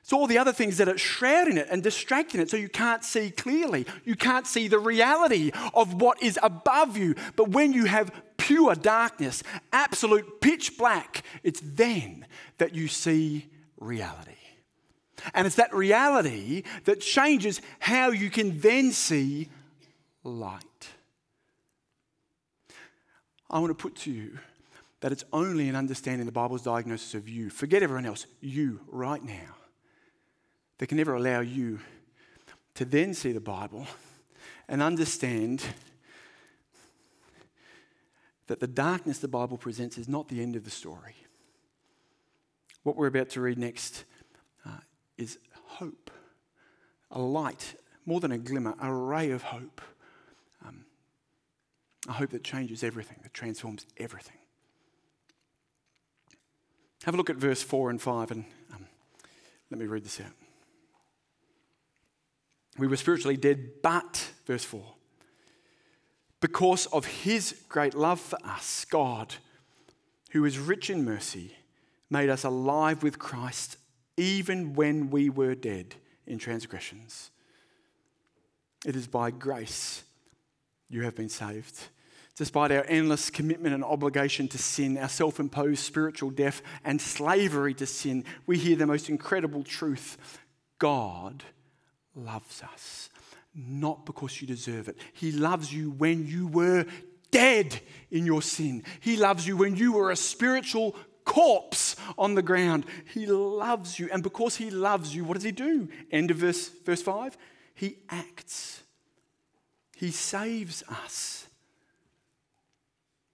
[0.03, 3.05] It's all the other things that are shrouding it and distracting it so you can't
[3.05, 3.87] see clearly.
[4.05, 7.15] You can't see the reality of what is above you.
[7.37, 12.27] But when you have pure darkness, absolute pitch black, it's then
[12.59, 14.33] that you see reality.
[15.35, 19.49] And it's that reality that changes how you can then see
[20.25, 20.89] light.
[23.53, 24.39] I want to put to you
[25.01, 29.23] that it's only in understanding the Bible's diagnosis of you, forget everyone else, you right
[29.23, 29.57] now,
[30.79, 31.81] that can ever allow you
[32.75, 33.87] to then see the Bible
[34.69, 35.63] and understand
[38.47, 41.17] that the darkness the Bible presents is not the end of the story.
[42.85, 44.05] What we're about to read next
[44.67, 44.79] uh,
[45.19, 46.11] is hope,
[47.11, 47.75] a light,
[48.07, 49.81] more than a glimmer, a ray of hope.
[52.09, 54.37] A hope that changes everything, that transforms everything.
[57.05, 58.87] Have a look at verse 4 and 5, and um,
[59.71, 60.33] let me read this out.
[62.79, 64.83] We were spiritually dead, but, verse 4,
[66.41, 69.35] because of his great love for us, God,
[70.31, 71.57] who is rich in mercy,
[72.11, 73.77] made us alive with Christ
[74.17, 75.95] even when we were dead
[76.27, 77.31] in transgressions.
[78.85, 80.05] It is by grace
[80.93, 81.79] you have been saved.
[82.37, 87.75] Despite our endless commitment and obligation to sin, our self imposed spiritual death, and slavery
[87.75, 90.17] to sin, we hear the most incredible truth
[90.79, 91.45] God
[92.15, 93.11] loves us,
[93.55, 94.97] not because you deserve it.
[95.13, 96.87] He loves you when you were
[97.31, 98.85] dead in your sin.
[99.01, 102.87] He loves you when you were a spiritual corpse on the ground.
[103.13, 104.09] He loves you.
[104.13, 105.89] And because He loves you, what does He do?
[106.11, 107.37] End of verse, verse 5.
[107.75, 108.82] He acts,
[110.03, 111.47] He saves us.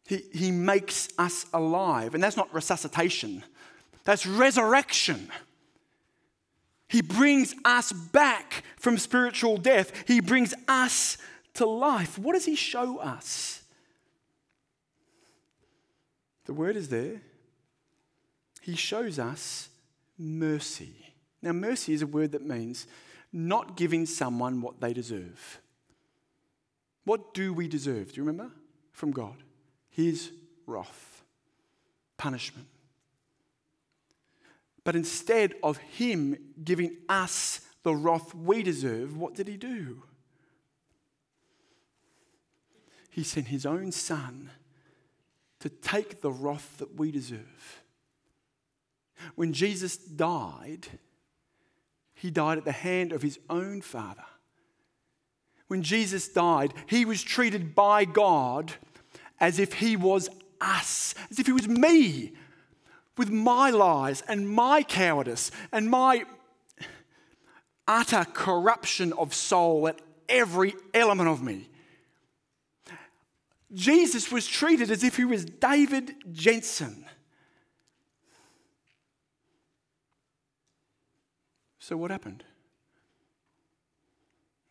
[0.07, 2.12] He, he makes us alive.
[2.12, 3.42] And that's not resuscitation,
[4.04, 5.31] that's resurrection.
[6.88, 9.92] He brings us back from spiritual death.
[10.07, 11.16] He brings us
[11.54, 12.18] to life.
[12.18, 13.62] What does he show us?
[16.44, 17.22] The word is there
[18.61, 19.70] he shows us
[20.18, 20.92] mercy.
[21.40, 22.87] Now, mercy is a word that means
[23.33, 25.61] not giving someone what they deserve.
[27.09, 28.12] What do we deserve?
[28.12, 28.53] Do you remember?
[28.92, 29.42] From God.
[29.88, 30.31] His
[30.66, 31.23] wrath,
[32.18, 32.68] punishment.
[34.85, 40.03] But instead of Him giving us the wrath we deserve, what did He do?
[43.11, 44.51] He sent His own Son
[45.61, 47.83] to take the wrath that we deserve
[49.35, 50.87] when Jesus died,
[52.14, 54.25] he died at the hand of his own Father.
[55.68, 58.72] When Jesus died, he was treated by God
[59.40, 60.28] as if he was
[60.61, 62.33] us, as if he was me,
[63.16, 66.24] with my lies and my cowardice and my
[67.87, 71.68] utter corruption of soul at every element of me.
[73.72, 77.04] Jesus was treated as if he was David Jensen
[81.88, 82.44] So, what happened?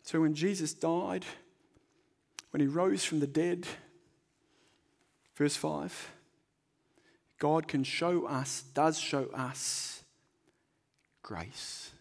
[0.07, 1.25] So, when Jesus died,
[2.51, 3.67] when he rose from the dead,
[5.35, 6.11] verse 5,
[7.39, 10.05] God can show us, does show us
[11.23, 11.91] grace.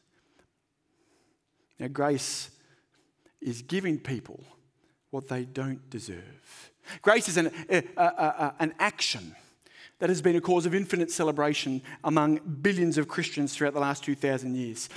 [1.81, 2.51] Now, grace
[3.41, 4.45] is giving people
[5.11, 6.71] what they don't deserve.
[7.03, 9.35] Grace is an, a, a, a, an action
[9.99, 14.05] that has been a cause of infinite celebration among billions of Christians throughout the last
[14.05, 14.89] 2,000 years.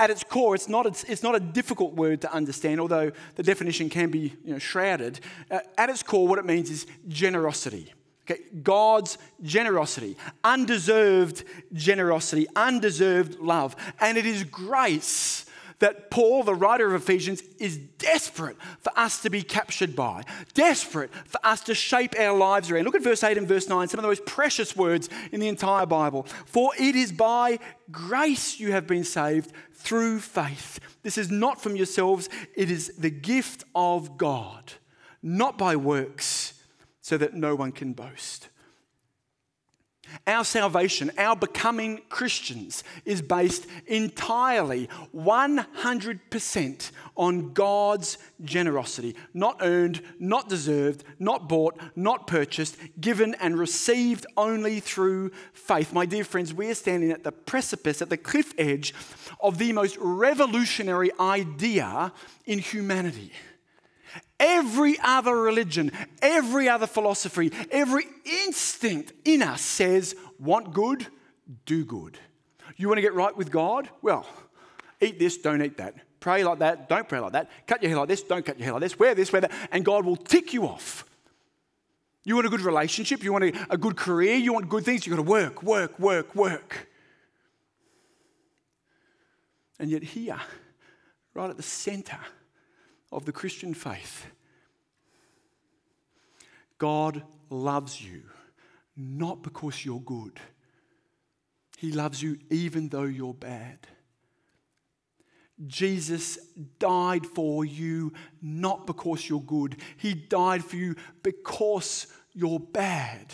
[0.00, 3.42] At its core, it's not, it's, it's not a difficult word to understand, although the
[3.42, 5.20] definition can be you know, shrouded.
[5.50, 7.92] Uh, at its core, what it means is generosity.
[8.24, 8.40] Okay?
[8.62, 13.76] God's generosity, undeserved generosity, undeserved love.
[14.00, 15.44] And it is grace
[15.80, 20.22] that Paul, the writer of Ephesians, is desperate for us to be captured by,
[20.54, 22.84] desperate for us to shape our lives around.
[22.84, 25.48] Look at verse 8 and verse 9, some of the most precious words in the
[25.48, 26.24] entire Bible.
[26.46, 27.58] For it is by
[27.90, 30.78] grace you have been saved through faith.
[31.02, 34.74] This is not from yourselves, it is the gift of God,
[35.22, 36.54] not by works,
[37.00, 38.48] so that no one can boast.
[40.26, 49.16] Our salvation, our becoming Christians, is based entirely 100% on God's generosity.
[49.34, 55.92] Not earned, not deserved, not bought, not purchased, given and received only through faith.
[55.92, 58.94] My dear friends, we are standing at the precipice, at the cliff edge
[59.40, 62.12] of the most revolutionary idea
[62.46, 63.32] in humanity.
[64.40, 71.06] Every other religion, every other philosophy, every instinct in us says, want good,
[71.66, 72.18] do good.
[72.76, 73.90] You want to get right with God?
[74.00, 74.26] Well,
[75.00, 75.94] eat this, don't eat that.
[76.20, 77.50] Pray like that, don't pray like that.
[77.66, 78.98] Cut your hair like this, don't cut your hair like this.
[78.98, 79.52] Wear this, wear that.
[79.70, 81.04] And God will tick you off.
[82.24, 85.06] You want a good relationship, you want a, a good career, you want good things,
[85.06, 86.88] you've got to work, work, work, work.
[89.78, 90.38] And yet, here,
[91.34, 92.18] right at the center,
[93.12, 94.26] of the Christian faith.
[96.78, 98.22] God loves you
[98.96, 100.40] not because you're good,
[101.78, 103.78] He loves you even though you're bad.
[105.66, 106.38] Jesus
[106.78, 113.26] died for you not because you're good, He died for you because you're bad.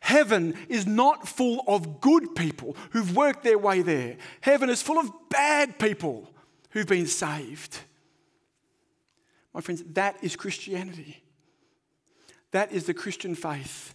[0.00, 4.16] Heaven is not full of good people who've worked their way there.
[4.42, 6.30] Heaven is full of bad people
[6.70, 7.78] who've been saved.
[9.54, 11.22] My friends, that is Christianity.
[12.50, 13.94] That is the Christian faith.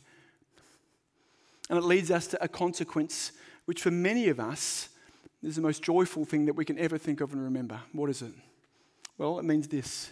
[1.70, 3.34] And it leads us to a consequence
[3.66, 4.90] which, for many of us,
[5.44, 7.80] is the most joyful thing that we can ever think of and remember.
[7.92, 8.32] What is it?
[9.18, 10.12] Well, it means this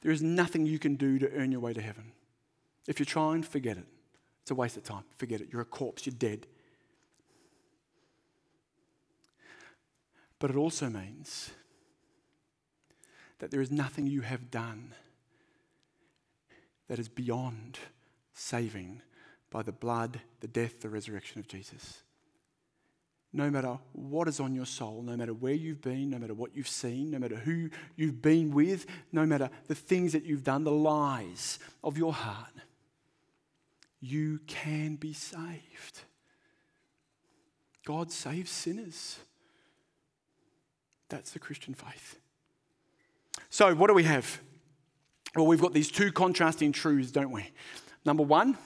[0.00, 2.12] there is nothing you can do to earn your way to heaven.
[2.86, 3.86] If you're trying, forget it.
[4.42, 5.02] It's a waste of time.
[5.16, 5.48] Forget it.
[5.52, 6.46] You're a corpse, you're dead.
[10.38, 11.50] But it also means
[13.38, 14.94] that there is nothing you have done
[16.88, 17.78] that is beyond
[18.32, 19.02] saving
[19.50, 22.02] by the blood, the death, the resurrection of Jesus.
[23.32, 26.56] No matter what is on your soul, no matter where you've been, no matter what
[26.56, 30.64] you've seen, no matter who you've been with, no matter the things that you've done,
[30.64, 32.54] the lies of your heart,
[34.00, 36.00] you can be saved.
[37.84, 39.18] God saves sinners.
[41.08, 42.18] That's the Christian faith.
[43.50, 44.40] So, what do we have?
[45.34, 47.50] Well, we've got these two contrasting truths, don't we?
[48.04, 48.56] Number one,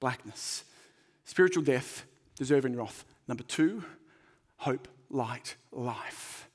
[0.00, 0.64] blackness,
[1.24, 2.04] spiritual death,
[2.36, 3.04] deserving wrath.
[3.26, 3.84] Number two,
[4.58, 6.48] hope, light, life.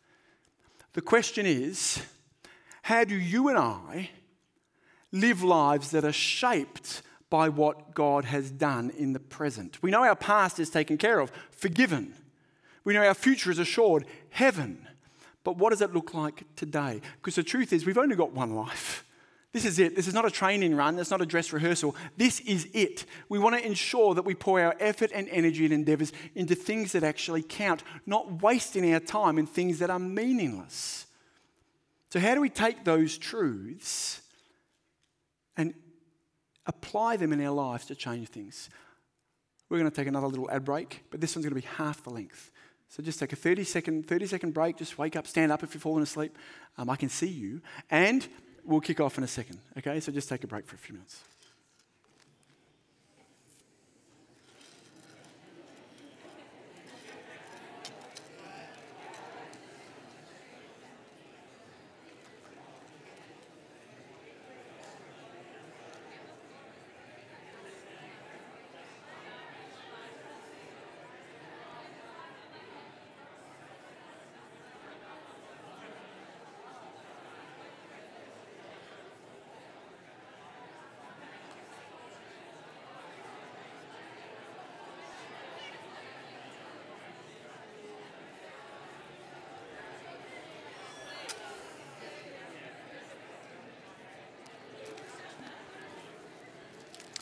[0.94, 2.02] The question is
[2.84, 4.10] how do you and I
[5.12, 9.82] live lives that are shaped by what God has done in the present?
[9.82, 12.14] We know our past is taken care of, forgiven.
[12.84, 14.88] We know our future is assured, heaven.
[15.44, 17.02] But what does it look like today?
[17.18, 19.06] Because the truth is, we've only got one life.
[19.54, 19.96] This is it.
[19.96, 20.96] This is not a training run.
[20.96, 21.96] That's not a dress rehearsal.
[22.18, 23.06] This is it.
[23.30, 26.94] We want to ensure that we pour our effort and energy and endeavors into things
[26.94, 31.06] that actually count, not wasting our time in things that are meaningless.
[32.10, 34.22] So, how do we take those truths
[35.56, 35.76] and
[36.66, 38.72] apply them in our lives to change things?
[39.70, 42.04] We're going to take another little ad break, but this one's going to be half
[42.04, 42.52] the length.
[42.96, 44.78] So just take a 30 second, 30 second break.
[44.78, 46.38] Just wake up, stand up if you're falling asleep.
[46.78, 47.60] Um, I can see you.
[47.90, 48.28] And
[48.64, 49.58] we'll kick off in a second.
[49.80, 50.00] Okay?
[50.00, 51.22] So just take a break for a few minutes.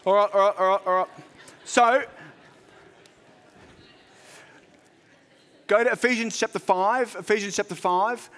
[0.04, 1.08] All right, all right, all right, all right.
[1.64, 2.04] So,
[5.68, 7.18] go to Ephesians chapter 5.
[7.20, 8.30] Ephesians chapter 5.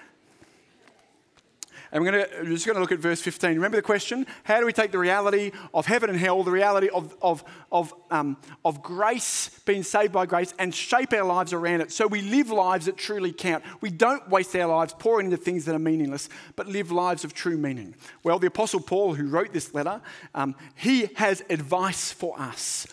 [1.94, 3.50] And we're, gonna, we're just going to look at verse 15.
[3.50, 4.26] Remember the question?
[4.42, 7.94] How do we take the reality of heaven and hell, the reality of, of, of,
[8.10, 12.20] um, of grace, being saved by grace, and shape our lives around it so we
[12.20, 13.62] live lives that truly count?
[13.80, 17.32] We don't waste our lives pouring into things that are meaningless, but live lives of
[17.32, 17.94] true meaning.
[18.24, 20.02] Well, the Apostle Paul, who wrote this letter,
[20.34, 22.88] um, he has advice for us,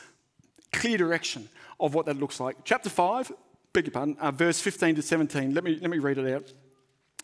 [0.71, 1.49] clear direction
[1.79, 2.57] of what that looks like.
[2.65, 3.31] Chapter 5,
[3.73, 5.55] beg your pardon, uh, verse 15 to 17.
[5.55, 6.53] Let me, let me read it out.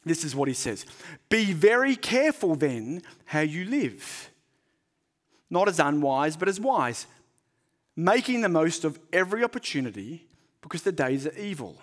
[0.07, 0.85] This is what he says
[1.29, 4.29] Be very careful then how you live,
[5.49, 7.05] not as unwise, but as wise,
[7.95, 10.27] making the most of every opportunity
[10.61, 11.77] because the days are evil.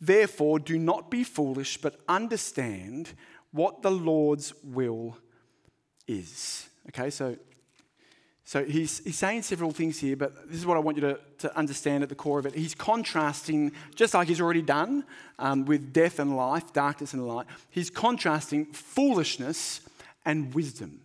[0.00, 3.12] Therefore, do not be foolish, but understand
[3.52, 5.16] what the Lord's will
[6.08, 6.68] is.
[6.88, 7.36] Okay, so,
[8.44, 11.20] so he's, he's saying several things here, but this is what I want you to,
[11.38, 12.54] to understand at the core of it.
[12.54, 15.04] He's contrasting, just like he's already done
[15.38, 19.80] um, with death and life, darkness and light, he's contrasting foolishness
[20.24, 21.00] and wisdom.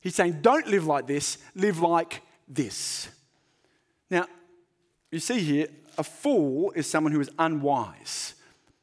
[0.00, 3.08] He's saying, don't live like this, live like this.
[4.10, 4.26] Now,
[5.10, 8.34] you see here, a fool is someone who is unwise.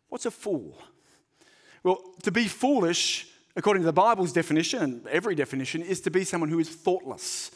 [0.09, 0.77] What's a fool?
[1.83, 6.23] Well, to be foolish, according to the Bible's definition and every definition, is to be
[6.23, 7.51] someone who is thoughtless,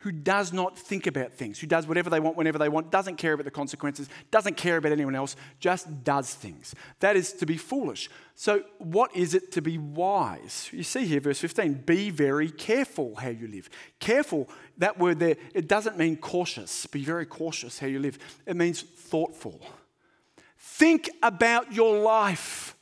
[0.00, 3.16] who does not think about things, who does whatever they want whenever they want, doesn't
[3.16, 6.74] care about the consequences, doesn't care about anyone else, just does things.
[7.00, 8.08] That is to be foolish.
[8.36, 10.68] So, what is it to be wise?
[10.72, 13.68] You see here, verse 15 be very careful how you live.
[13.98, 16.86] Careful, that word there, it doesn't mean cautious.
[16.86, 19.60] Be very cautious how you live, it means thoughtful.
[20.58, 22.76] Think about your life.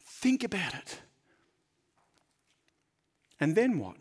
[0.00, 1.00] Think about it.
[3.40, 3.96] And then what?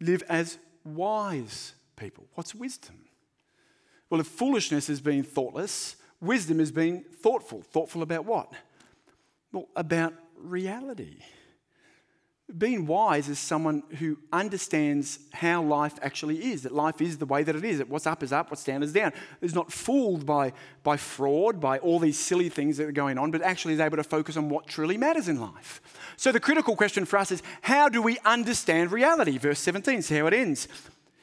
[0.00, 2.26] Live as wise people.
[2.34, 3.04] What's wisdom?
[4.08, 7.62] Well, if foolishness is being thoughtless, wisdom is being thoughtful.
[7.62, 8.52] Thoughtful about what?
[9.52, 11.18] Well, about reality.
[12.58, 17.42] Being wise is someone who understands how life actually is, that life is the way
[17.42, 19.12] that it is, that what's up is up, what's down is down.
[19.40, 23.30] Is not fooled by, by fraud, by all these silly things that are going on,
[23.30, 25.80] but actually is able to focus on what truly matters in life.
[26.16, 29.38] So the critical question for us is how do we understand reality?
[29.38, 30.68] Verse 17, see how it ends.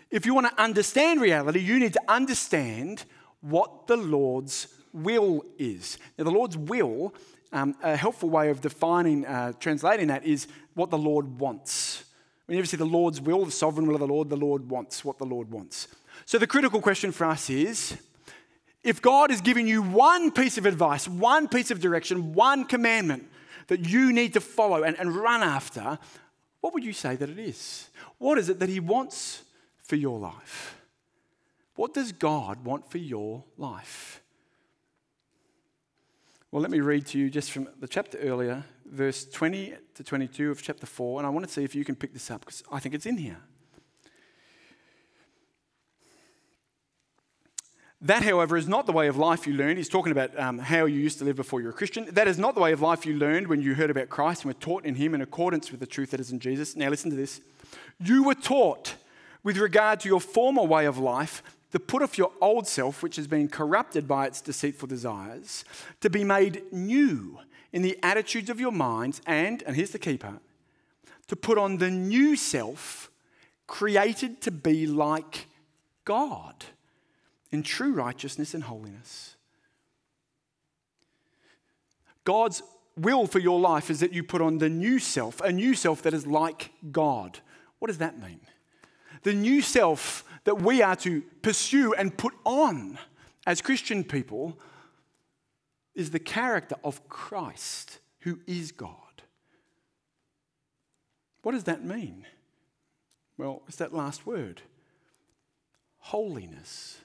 [0.10, 3.04] If you want to understand reality, you need to understand
[3.42, 5.98] what the Lord's will is.
[6.18, 7.14] Now, the Lord's will
[7.52, 12.04] um, a helpful way of defining, uh, translating that is what the Lord wants.
[12.46, 14.70] When you ever see the Lord's will, the sovereign will of the Lord, the Lord
[14.70, 15.88] wants what the Lord wants.
[16.26, 17.98] So the critical question for us is
[18.84, 23.30] if God is giving you one piece of advice, one piece of direction, one commandment
[23.68, 26.00] that you need to follow and, and run after,
[26.62, 27.90] what would you say that it is?
[28.18, 29.44] What is it that He wants
[29.84, 30.78] for your life?
[31.76, 34.22] What does God want for your life?
[36.50, 40.50] Well, let me read to you just from the chapter earlier, verse 20 to 22
[40.50, 42.64] of chapter 4, and I want to see if you can pick this up because
[42.72, 43.38] I think it's in here.
[48.00, 49.78] That, however, is not the way of life you learned.
[49.78, 52.08] He's talking about um, how you used to live before you were a Christian.
[52.14, 54.50] That is not the way of life you learned when you heard about Christ and
[54.50, 56.78] were taught in Him in accordance with the truth that is in Jesus.
[56.78, 57.42] Now, listen to this.
[58.00, 58.96] You were taught
[59.44, 63.16] with regard to your former way of life to put off your old self, which
[63.18, 65.66] has been corrupted by its deceitful desires,
[66.02, 67.40] to be made new
[67.74, 70.42] in the attitudes of your minds, and, and here's the key part,
[71.28, 73.12] to put on the new self,
[73.68, 75.48] created to be like
[76.06, 76.66] God
[77.52, 79.36] in true righteousness and holiness.
[82.24, 82.62] God's
[82.98, 86.02] will for your life is that you put on the new self, a new self
[86.04, 87.40] that is like God.
[87.80, 88.40] What does that mean?
[89.24, 92.98] The new self that we are to pursue and put on
[93.46, 94.58] as Christian people
[95.94, 98.94] is the character of Christ, who is God.
[101.42, 102.26] What does that mean?
[103.38, 104.62] Well, it's that last word
[105.98, 107.00] holiness.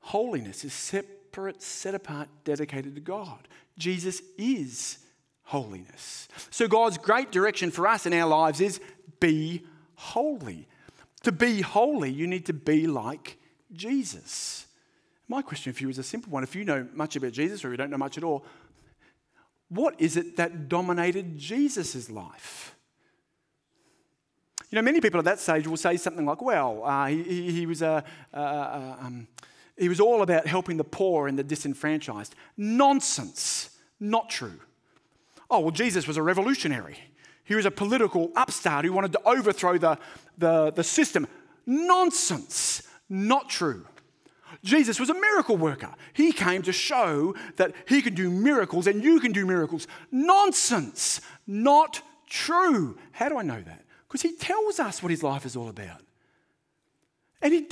[0.00, 3.48] Holiness is separate, set apart, dedicated to God.
[3.78, 4.98] Jesus is
[5.44, 6.28] holiness.
[6.50, 8.78] So, God's great direction for us in our lives is
[9.20, 9.64] be
[9.94, 10.68] holy.
[11.22, 13.38] To be holy, you need to be like
[13.72, 14.66] Jesus.
[15.28, 16.42] My question for you is a simple one.
[16.42, 18.44] If you know much about Jesus or you don't know much at all,
[19.68, 22.74] what is it that dominated Jesus' life?
[24.70, 27.66] You know, many people at that stage will say something like, well, uh, he, he,
[27.66, 29.26] was a, uh, uh, um,
[29.76, 32.34] he was all about helping the poor and the disenfranchised.
[32.56, 33.70] Nonsense.
[33.98, 34.60] Not true.
[35.50, 36.98] Oh, well, Jesus was a revolutionary.
[37.50, 39.98] He was a political upstart who wanted to overthrow the,
[40.38, 41.26] the, the system.
[41.66, 42.84] Nonsense.
[43.08, 43.84] Not true.
[44.62, 45.92] Jesus was a miracle worker.
[46.12, 49.88] He came to show that he can do miracles and you can do miracles.
[50.12, 51.20] Nonsense.
[51.44, 52.96] Not true.
[53.10, 53.84] How do I know that?
[54.06, 56.02] Because he tells us what his life is all about.
[57.42, 57.66] And he,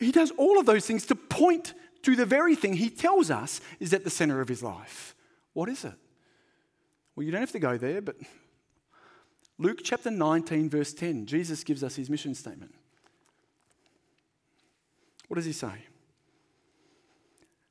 [0.00, 3.60] he does all of those things to point to the very thing he tells us
[3.78, 5.14] is at the center of his life.
[5.52, 5.94] What is it?
[7.14, 8.16] Well, you don't have to go there, but
[9.60, 12.74] Luke chapter 19, verse 10, Jesus gives us his mission statement.
[15.28, 15.84] What does he say?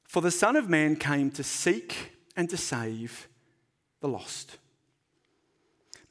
[0.08, 3.28] For the Son of Man came to seek and to save
[4.02, 4.60] the lost.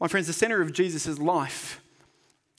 [0.00, 1.80] My friends, the center of Jesus' life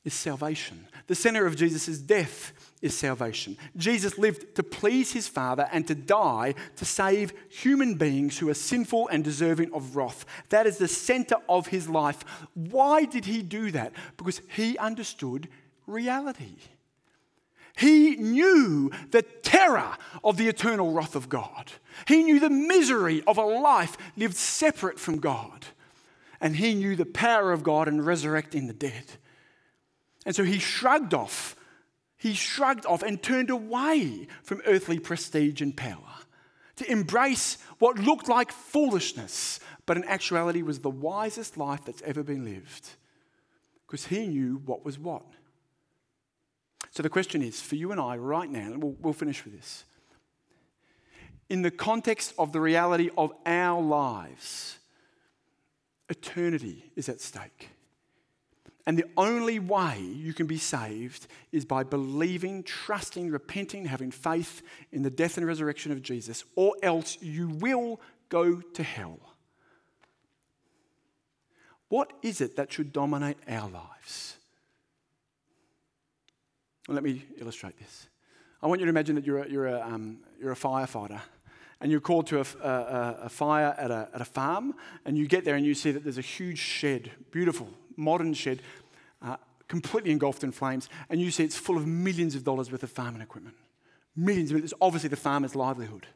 [0.05, 0.87] is salvation.
[1.07, 3.57] The center of Jesus' death is salvation.
[3.75, 8.53] Jesus lived to please his Father and to die to save human beings who are
[8.53, 10.25] sinful and deserving of wrath.
[10.49, 12.23] That is the center of his life.
[12.53, 13.91] Why did he do that?
[14.17, 15.49] Because he understood
[15.87, 16.55] reality.
[17.75, 21.71] He knew the terror of the eternal wrath of God.
[22.07, 25.65] He knew the misery of a life lived separate from God.
[26.41, 29.03] And he knew the power of God in resurrecting the dead.
[30.25, 31.55] And so he shrugged off,
[32.19, 36.19] he shrugged off and turned away from earthly prestige and power
[36.75, 42.21] to embrace what looked like foolishness, but in actuality was the wisest life that's ever
[42.21, 42.89] been lived.
[43.87, 45.23] Because he knew what was what.
[46.91, 49.55] So the question is for you and I right now, and we'll, we'll finish with
[49.55, 49.85] this.
[51.49, 54.77] In the context of the reality of our lives,
[56.09, 57.69] eternity is at stake.
[58.89, 64.63] And the only way you can be saved is by believing, trusting, repenting, having faith
[64.91, 69.19] in the death and resurrection of Jesus, or else you will go to hell.
[71.89, 74.37] What is it that should dominate our lives?
[76.87, 78.07] Well, let me illustrate this.
[78.59, 81.21] I want you to imagine that you're a, you're a, um, you're a firefighter
[81.79, 84.73] and you're called to a, a, a fire at a, at a farm,
[85.05, 87.69] and you get there and you see that there's a huge shed, beautiful,
[87.99, 88.61] modern shed,
[89.69, 92.91] completely engulfed in flames, and you see it's full of millions of dollars worth of
[92.91, 93.55] farming equipment.
[94.15, 96.07] Millions, of it's obviously the farmer's livelihood.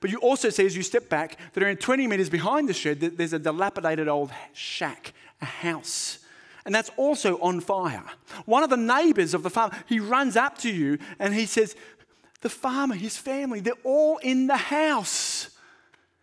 [0.00, 3.00] But you also see as you step back that around 20 metres behind the shed,
[3.00, 5.12] there's a dilapidated old shack,
[5.42, 6.20] a house.
[6.64, 8.04] And that's also on fire.
[8.46, 11.76] One of the neighbours of the farm, he runs up to you and he says,
[12.40, 15.50] The farmer, his family, they're all in the house.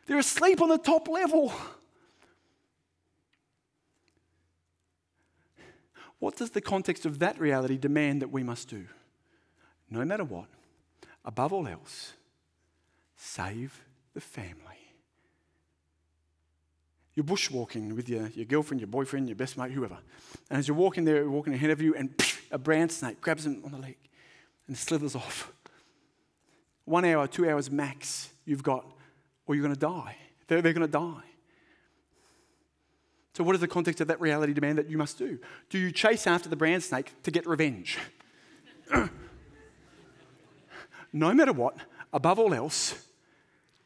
[0.05, 1.53] They're asleep on the top level.
[6.23, 8.85] What does the context of that reality demand that we must do?
[9.89, 10.45] No matter what,
[11.25, 12.13] above all else,
[13.17, 14.79] save the family.
[17.13, 19.97] You're bushwalking with your, your girlfriend, your boyfriend, your best mate, whoever.
[20.49, 22.15] And as you're walking there, walking ahead of you, and
[22.51, 23.97] a brown snake grabs him on the leg
[24.69, 25.51] and slithers off.
[26.85, 28.89] One hour, two hours max, you've got,
[29.45, 30.15] or you're going to die.
[30.47, 31.32] They're, they're going to die.
[33.35, 35.39] So, what is the context of that reality demand that you must do?
[35.69, 37.97] Do you chase after the brand snake to get revenge?
[41.13, 41.77] no matter what,
[42.11, 43.07] above all else,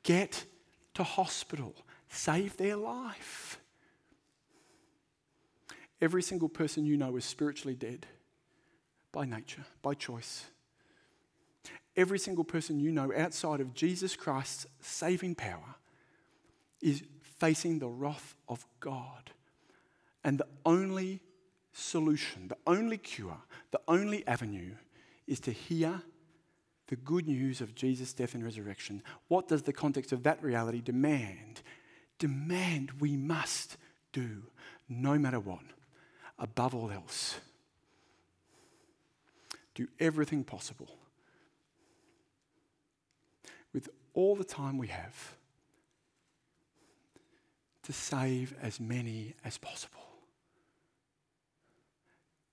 [0.04, 0.44] get
[0.96, 1.74] to hospital,
[2.10, 3.60] save their life.
[6.02, 8.06] Every single person you know is spiritually dead
[9.14, 10.46] by nature, by choice.
[11.96, 15.76] Every single person you know outside of Jesus Christ's saving power
[16.82, 17.02] is
[17.40, 19.32] facing the wrath of God.
[20.28, 21.22] And the only
[21.72, 23.38] solution, the only cure,
[23.72, 24.74] the only avenue
[25.26, 26.02] is to hear
[26.88, 29.04] the good news of Jesus' death and resurrection.
[29.30, 31.62] What does the context of that reality demand?
[32.20, 33.78] Demand we must
[34.12, 34.44] do,
[34.90, 35.64] no matter what,
[36.38, 37.40] above all else.
[39.76, 40.90] Do everything possible
[43.74, 45.38] with all the time we have
[47.84, 50.07] to save as many as possible.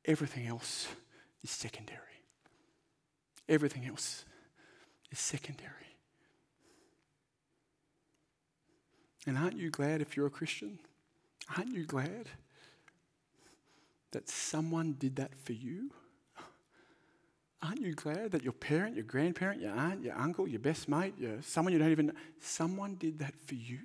[0.07, 0.89] Everything else
[1.43, 2.01] is secondary.
[3.49, 4.25] Everything else
[5.11, 5.71] is secondary.
[9.27, 10.79] And aren't you glad if you're a Christian?
[11.57, 12.29] Aren't you glad
[14.13, 15.91] that someone did that for you?
[17.63, 21.15] Aren't you glad that your parent, your grandparent, your aunt, your uncle, your best mate,
[21.19, 23.79] your, someone you don't even know, someone did that for you?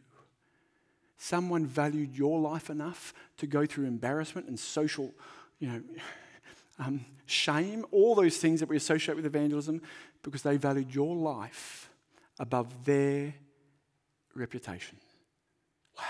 [1.18, 5.14] Someone valued your life enough to go through embarrassment and social
[5.60, 5.82] you know,
[6.80, 9.82] um, shame, all those things that we associate with evangelism,
[10.24, 11.90] because they valued your life
[12.40, 13.34] above their
[14.34, 14.98] reputation.
[15.98, 16.04] Wow.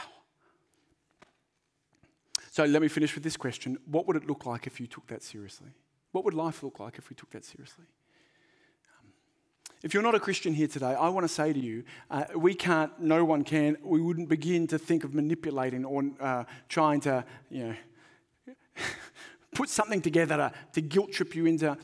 [2.51, 5.07] So let me finish with this question What would it look like if you took
[5.07, 5.69] that seriously?
[6.11, 7.85] What would life look like if we took that seriously?
[8.99, 9.11] Um,
[9.83, 12.55] if you're not a Christian here today, I want to say to you, uh, we
[12.55, 17.23] can't, no one can, we wouldn't begin to think of manipulating or uh, trying to,
[17.51, 17.75] you know,
[19.59, 21.77] put something together to, to guilt trip you into.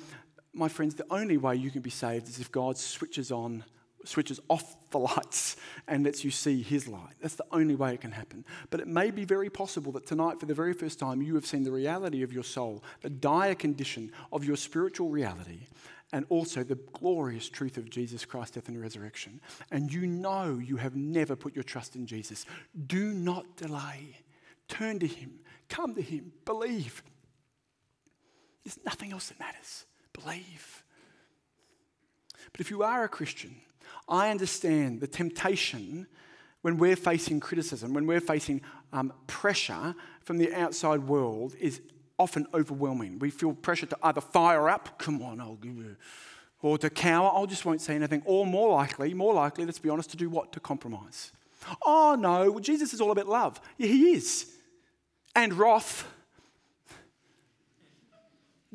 [0.53, 3.65] My friends, the only way you can be saved is if God switches on,
[4.05, 7.15] switches off the lights and lets you see His light.
[7.21, 8.45] That's the only way it can happen.
[8.69, 11.45] But it may be very possible that tonight, for the very first time, you have
[11.45, 15.67] seen the reality of your soul, the dire condition of your spiritual reality,
[16.13, 19.41] and also the glorious truth of Jesus Christ, death and resurrection.
[19.69, 22.45] And you know you have never put your trust in Jesus.
[22.87, 24.19] Do not delay.
[24.69, 27.03] Turn to Him, come to Him, believe.
[28.65, 29.85] There's nothing else that matters.
[30.13, 30.83] Believe.
[32.51, 33.55] But if you are a Christian,
[34.09, 36.07] I understand the temptation
[36.61, 38.61] when we're facing criticism, when we're facing
[38.91, 39.93] um, pressure
[40.23, 41.81] from the outside world, is
[42.17, 43.19] often overwhelming.
[43.19, 45.95] We feel pressure to either fire up, come on, I'll give you,
[46.61, 49.89] or to cower, I just won't say anything, or more likely, more likely, let's be
[49.89, 50.51] honest, to do what?
[50.53, 51.31] To compromise.
[51.85, 53.61] Oh no, well, Jesus is all about love.
[53.77, 54.51] Yeah, he is.
[55.35, 56.07] And wrath.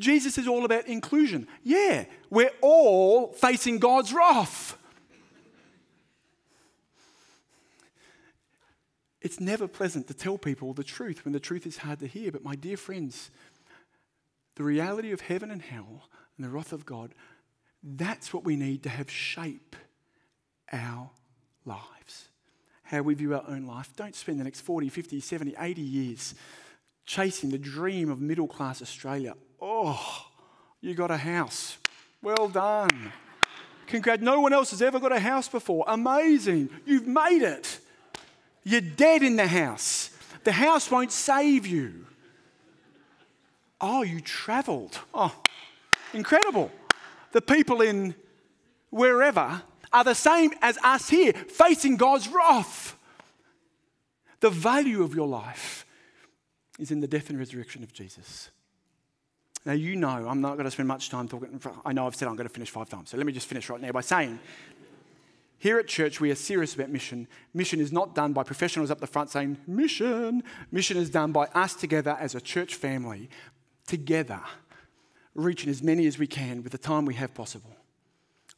[0.01, 1.47] Jesus is all about inclusion.
[1.63, 4.77] Yeah, we're all facing God's wrath.
[9.21, 12.33] It's never pleasant to tell people the truth when the truth is hard to hear.
[12.33, 13.31] But, my dear friends,
[14.57, 17.15] the reality of heaven and hell and the wrath of God,
[17.83, 19.77] that's what we need to have shape
[20.73, 21.11] our
[21.67, 22.29] lives.
[22.85, 23.95] How we view our own life.
[23.95, 26.35] Don't spend the next 40, 50, 70, 80 years
[27.05, 29.35] chasing the dream of middle class Australia.
[29.61, 30.27] Oh,
[30.81, 31.77] you got a house.
[32.23, 33.13] Well done.
[33.87, 34.23] Congrats.
[34.23, 35.85] No one else has ever got a house before.
[35.89, 36.71] Amazing.
[36.87, 37.79] You've made it.
[38.63, 40.11] You're dead in the house.
[40.45, 42.07] The house won't save you.
[43.81, 44.99] Oh, you traveled.
[45.13, 45.35] Oh,
[46.13, 46.71] incredible.
[47.33, 48.15] The people in
[48.91, 52.97] wherever are the same as us here, facing God's wrath.
[54.41, 55.85] The value of your life
[56.79, 58.51] is in the death and resurrection of Jesus.
[59.65, 61.61] Now, you know, I'm not going to spend much time talking.
[61.85, 63.69] I know I've said I'm going to finish five times, so let me just finish
[63.69, 64.39] right now by saying
[65.61, 67.29] here at church, we are serious about mission.
[67.53, 70.43] Mission is not done by professionals up the front saying, mission.
[70.73, 73.29] Mission is done by us together as a church family,
[73.87, 74.41] together,
[75.35, 77.77] reaching as many as we can with the time we have possible.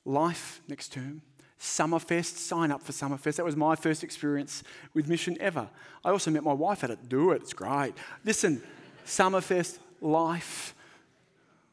[0.05, 1.23] Life next term,
[1.59, 3.35] Summerfest, sign up for Summerfest.
[3.35, 4.63] That was my first experience
[4.95, 5.69] with mission ever.
[6.05, 7.09] I also met my wife at it.
[7.09, 7.95] Do it, it's great.
[8.25, 8.63] Listen,
[9.05, 10.73] Summerfest, life.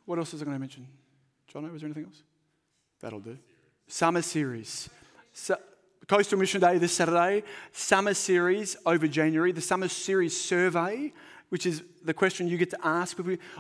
[0.10, 0.88] What else is I going to mention?
[1.46, 2.24] John, was there anything else?
[3.00, 3.38] That'll do.
[3.86, 4.90] Summer series.
[5.34, 5.56] So,
[6.08, 7.44] Coastal Mission Day this Saturday,
[7.74, 11.14] summer series over January, the summer series survey,
[11.50, 13.20] which is the question you get to ask.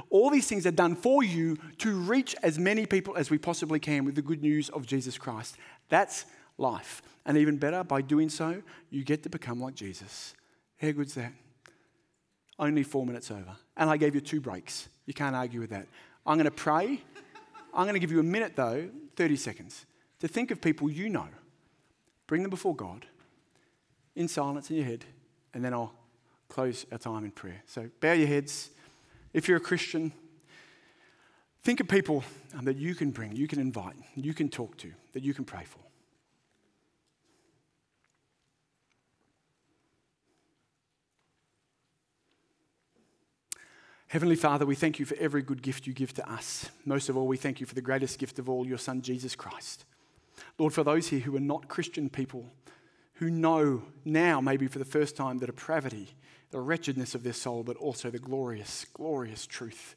[0.09, 3.79] All these things are done for you to reach as many people as we possibly
[3.79, 5.55] can with the good news of Jesus Christ.
[5.89, 6.25] That's
[6.57, 7.03] life.
[7.27, 10.33] And even better, by doing so, you get to become like Jesus.
[10.81, 11.31] How good's that?
[12.57, 13.55] Only four minutes over.
[13.77, 14.89] And I gave you two breaks.
[15.05, 15.85] You can't argue with that.
[16.30, 17.01] I'm going to pray.
[17.73, 19.86] I'm going to give you a minute, though, 30 seconds,
[20.19, 21.27] to think of people you know
[22.30, 23.07] Bring them before God
[24.15, 25.03] in silence in your head,
[25.55, 25.95] and then I'll
[26.47, 27.63] close our time in prayer.
[27.65, 28.69] So bow your heads.
[29.34, 30.11] If you're a Christian,
[31.63, 32.23] think of people
[32.55, 35.43] um, that you can bring, you can invite, you can talk to, that you can
[35.43, 35.80] pray for.
[44.10, 46.68] Heavenly Father, we thank you for every good gift you give to us.
[46.84, 49.36] Most of all, we thank you for the greatest gift of all, your Son, Jesus
[49.36, 49.86] Christ.
[50.57, 52.47] Lord, for those here who are not Christian people,
[53.14, 56.16] who know now, maybe for the first time, the depravity,
[56.49, 59.95] the wretchedness of their soul, but also the glorious, glorious truth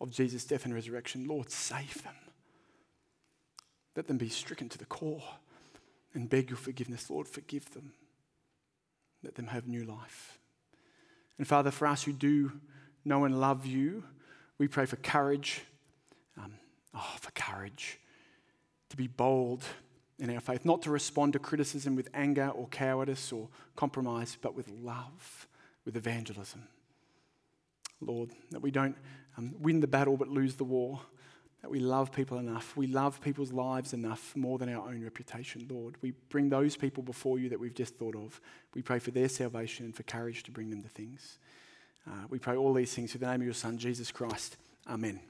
[0.00, 2.14] of Jesus' death and resurrection, Lord, save them.
[3.96, 5.24] Let them be stricken to the core
[6.14, 7.10] and beg your forgiveness.
[7.10, 7.90] Lord, forgive them.
[9.24, 10.38] Let them have new life.
[11.38, 12.52] And Father, for us who do
[13.08, 14.04] know and love you,
[14.58, 15.62] we pray for courage.
[16.36, 16.52] Um,
[16.94, 17.98] oh, for courage
[18.90, 19.64] to be bold
[20.18, 24.54] in our faith, not to respond to criticism with anger or cowardice or compromise, but
[24.54, 25.46] with love,
[25.84, 26.64] with evangelism.
[28.00, 28.96] Lord, that we don't
[29.36, 31.00] um, win the battle but lose the war,
[31.62, 35.66] that we love people enough, we love people's lives enough more than our own reputation,
[35.68, 35.96] Lord.
[36.02, 38.40] We bring those people before you that we've just thought of.
[38.74, 41.38] We pray for their salvation and for courage to bring them to things.
[42.08, 44.56] Uh, we pray all these things in the name of your Son, Jesus Christ.
[44.88, 45.20] Amen.